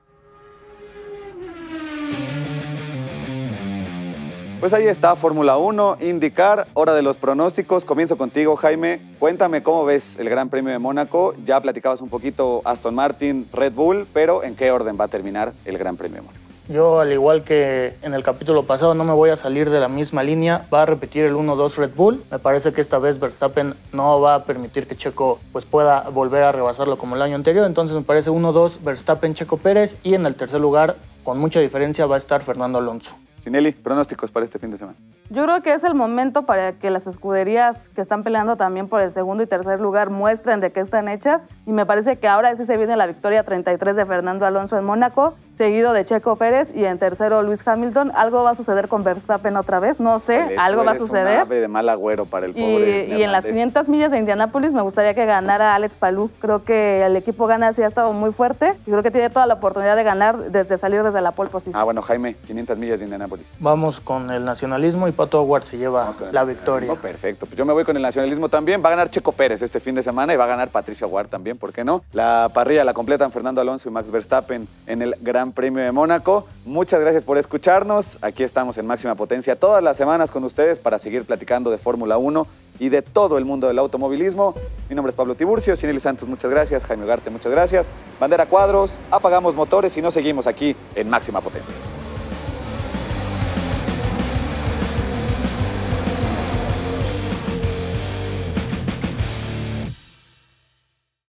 Pues 4.59 4.73
ahí 4.73 4.89
está, 4.89 5.15
Fórmula 5.15 5.55
1, 5.55 5.99
indicar, 6.01 6.67
hora 6.73 6.93
de 6.93 7.01
los 7.01 7.15
pronósticos. 7.15 7.85
Comienzo 7.85 8.17
contigo, 8.17 8.57
Jaime. 8.57 8.99
Cuéntame 9.17 9.63
cómo 9.63 9.85
ves 9.85 10.19
el 10.19 10.29
Gran 10.29 10.49
Premio 10.49 10.73
de 10.73 10.79
Mónaco. 10.79 11.33
Ya 11.45 11.61
platicabas 11.61 12.01
un 12.01 12.09
poquito 12.09 12.61
Aston 12.65 12.93
Martin, 12.93 13.47
Red 13.53 13.71
Bull, 13.71 14.05
pero 14.13 14.43
¿en 14.43 14.57
qué 14.57 14.71
orden 14.71 14.99
va 14.99 15.05
a 15.05 15.07
terminar 15.07 15.53
el 15.63 15.77
Gran 15.77 15.95
Premio 15.95 16.17
de 16.17 16.21
Mónaco? 16.23 16.38
Yo, 16.69 16.99
al 16.99 17.11
igual 17.11 17.43
que 17.43 17.95
en 18.03 18.13
el 18.13 18.21
capítulo 18.21 18.61
pasado, 18.61 18.93
no 18.93 19.03
me 19.03 19.11
voy 19.11 19.31
a 19.31 19.35
salir 19.35 19.71
de 19.71 19.79
la 19.79 19.87
misma 19.87 20.21
línea. 20.21 20.67
Va 20.71 20.83
a 20.83 20.85
repetir 20.85 21.25
el 21.25 21.33
1-2 21.33 21.77
Red 21.77 21.95
Bull. 21.95 22.23
Me 22.29 22.37
parece 22.37 22.73
que 22.73 22.79
esta 22.79 22.99
vez 22.99 23.19
Verstappen 23.19 23.73
no 23.91 24.21
va 24.21 24.35
a 24.35 24.43
permitir 24.43 24.85
que 24.85 24.95
Checo 24.95 25.39
pues, 25.51 25.65
pueda 25.65 26.01
volver 26.11 26.43
a 26.43 26.51
rebasarlo 26.51 26.99
como 26.99 27.15
el 27.15 27.23
año 27.23 27.33
anterior. 27.33 27.65
Entonces 27.65 27.95
me 27.95 28.03
parece 28.03 28.29
1-2 28.29 28.83
Verstappen, 28.83 29.33
Checo 29.33 29.57
Pérez. 29.57 29.97
Y 30.03 30.13
en 30.13 30.27
el 30.27 30.35
tercer 30.35 30.61
lugar, 30.61 30.97
con 31.23 31.39
mucha 31.39 31.59
diferencia, 31.59 32.05
va 32.05 32.13
a 32.13 32.19
estar 32.19 32.43
Fernando 32.43 32.77
Alonso. 32.77 33.15
Sinelli, 33.49 33.71
pronósticos 33.71 34.29
para 34.29 34.43
este 34.43 34.59
fin 34.59 34.69
de 34.69 34.77
semana. 34.77 34.95
Yo 35.31 35.43
creo 35.43 35.63
que 35.63 35.73
es 35.73 35.83
el 35.83 35.95
momento 35.95 36.43
para 36.43 36.73
que 36.73 36.91
las 36.91 37.07
escuderías 37.07 37.89
que 37.89 37.99
están 37.99 38.23
peleando 38.23 38.57
también 38.57 38.87
por 38.87 39.01
el 39.01 39.09
segundo 39.09 39.41
y 39.41 39.47
tercer 39.47 39.79
lugar 39.79 40.11
muestren 40.11 40.59
de 40.61 40.71
qué 40.71 40.81
están 40.81 41.07
hechas. 41.07 41.49
Y 41.65 41.71
me 41.71 41.87
parece 41.87 42.19
que 42.19 42.27
ahora 42.27 42.55
sí 42.55 42.63
se 42.63 42.77
viene 42.77 42.95
la 42.95 43.07
victoria 43.07 43.43
33 43.43 43.95
de 43.95 44.05
Fernando 44.05 44.45
Alonso 44.45 44.77
en 44.77 44.85
Mónaco, 44.85 45.33
seguido 45.51 45.93
de 45.93 46.05
Checo 46.05 46.35
Pérez 46.35 46.71
y 46.75 46.85
en 46.85 46.99
tercero 46.99 47.41
Luis 47.41 47.67
Hamilton. 47.67 48.11
Algo 48.15 48.43
va 48.43 48.51
a 48.51 48.55
suceder 48.55 48.87
con 48.87 49.03
Verstappen 49.03 49.57
otra 49.57 49.79
vez, 49.79 49.99
no 49.99 50.19
sé, 50.19 50.55
algo 50.59 50.83
va 50.83 50.91
a 50.91 50.95
suceder. 50.95 51.43
Un 51.43 51.49
de 51.49 51.67
mal 51.67 51.89
agüero 51.89 52.27
para 52.27 52.45
el 52.45 52.53
pobre. 52.53 53.07
Y, 53.07 53.15
y 53.15 53.23
en 53.23 53.31
las 53.31 53.47
500 53.47 53.89
millas 53.89 54.11
de 54.11 54.19
Indianápolis 54.19 54.75
me 54.75 54.83
gustaría 54.83 55.15
que 55.15 55.25
ganara 55.25 55.73
Alex 55.73 55.95
Palou. 55.95 56.29
Creo 56.39 56.63
que 56.63 57.03
el 57.03 57.15
equipo 57.15 57.47
gana 57.47 57.69
así 57.69 57.81
ha 57.81 57.87
estado 57.87 58.13
muy 58.13 58.31
fuerte 58.31 58.73
y 58.85 58.91
creo 58.91 59.01
que 59.01 59.09
tiene 59.09 59.31
toda 59.31 59.47
la 59.47 59.55
oportunidad 59.55 59.95
de 59.95 60.03
ganar 60.03 60.37
desde 60.51 60.77
salir 60.77 61.01
desde 61.01 61.21
la 61.21 61.31
pole 61.31 61.49
position. 61.49 61.79
Ah, 61.79 61.83
bueno, 61.83 62.03
Jaime, 62.03 62.35
500 62.45 62.77
millas 62.77 62.99
de 62.99 63.05
Indianápolis. 63.05 63.38
Vamos 63.59 63.99
con 63.99 64.29
el 64.31 64.45
nacionalismo 64.45 65.07
y 65.07 65.11
Pato 65.11 65.41
Howard 65.41 65.63
se 65.63 65.77
lleva 65.77 66.11
la 66.31 66.43
victoria. 66.43 66.93
Perfecto, 66.95 67.45
pues 67.45 67.57
yo 67.57 67.65
me 67.65 67.73
voy 67.73 67.83
con 67.83 67.95
el 67.95 68.01
nacionalismo 68.01 68.49
también. 68.49 68.81
Va 68.83 68.87
a 68.87 68.91
ganar 68.91 69.09
Checo 69.09 69.31
Pérez 69.31 69.61
este 69.61 69.79
fin 69.79 69.95
de 69.95 70.03
semana 70.03 70.33
y 70.33 70.37
va 70.37 70.45
a 70.45 70.47
ganar 70.47 70.69
Patricia 70.69 71.07
Howard 71.07 71.27
también, 71.27 71.57
¿por 71.57 71.73
qué 71.73 71.83
no? 71.83 72.03
La 72.13 72.49
parrilla 72.53 72.83
la 72.83 72.93
completan 72.93 73.31
Fernando 73.31 73.61
Alonso 73.61 73.89
y 73.89 73.91
Max 73.91 74.11
Verstappen 74.11 74.67
en 74.87 75.01
el 75.01 75.15
Gran 75.21 75.51
Premio 75.51 75.83
de 75.83 75.91
Mónaco. 75.91 76.47
Muchas 76.65 77.01
gracias 77.01 77.25
por 77.25 77.37
escucharnos. 77.37 78.17
Aquí 78.21 78.43
estamos 78.43 78.77
en 78.77 78.87
máxima 78.87 79.15
potencia 79.15 79.55
todas 79.55 79.83
las 79.83 79.97
semanas 79.97 80.31
con 80.31 80.43
ustedes 80.43 80.79
para 80.79 80.97
seguir 80.97 81.25
platicando 81.25 81.69
de 81.69 81.77
Fórmula 81.77 82.17
1 82.17 82.47
y 82.79 82.89
de 82.89 83.01
todo 83.01 83.37
el 83.37 83.45
mundo 83.45 83.67
del 83.67 83.79
automovilismo. 83.79 84.55
Mi 84.89 84.95
nombre 84.95 85.09
es 85.09 85.15
Pablo 85.15 85.35
Tiburcio, 85.35 85.75
Cinely 85.75 85.99
Santos, 85.99 86.27
muchas 86.27 86.49
gracias, 86.49 86.85
Jaime 86.85 87.05
Ugarte, 87.05 87.29
muchas 87.29 87.51
gracias. 87.51 87.91
Bandera 88.19 88.45
Cuadros, 88.45 88.99
apagamos 89.11 89.55
motores 89.55 89.95
y 89.97 90.01
nos 90.01 90.13
seguimos 90.13 90.47
aquí 90.47 90.75
en 90.95 91.09
máxima 91.09 91.41
potencia. 91.41 91.75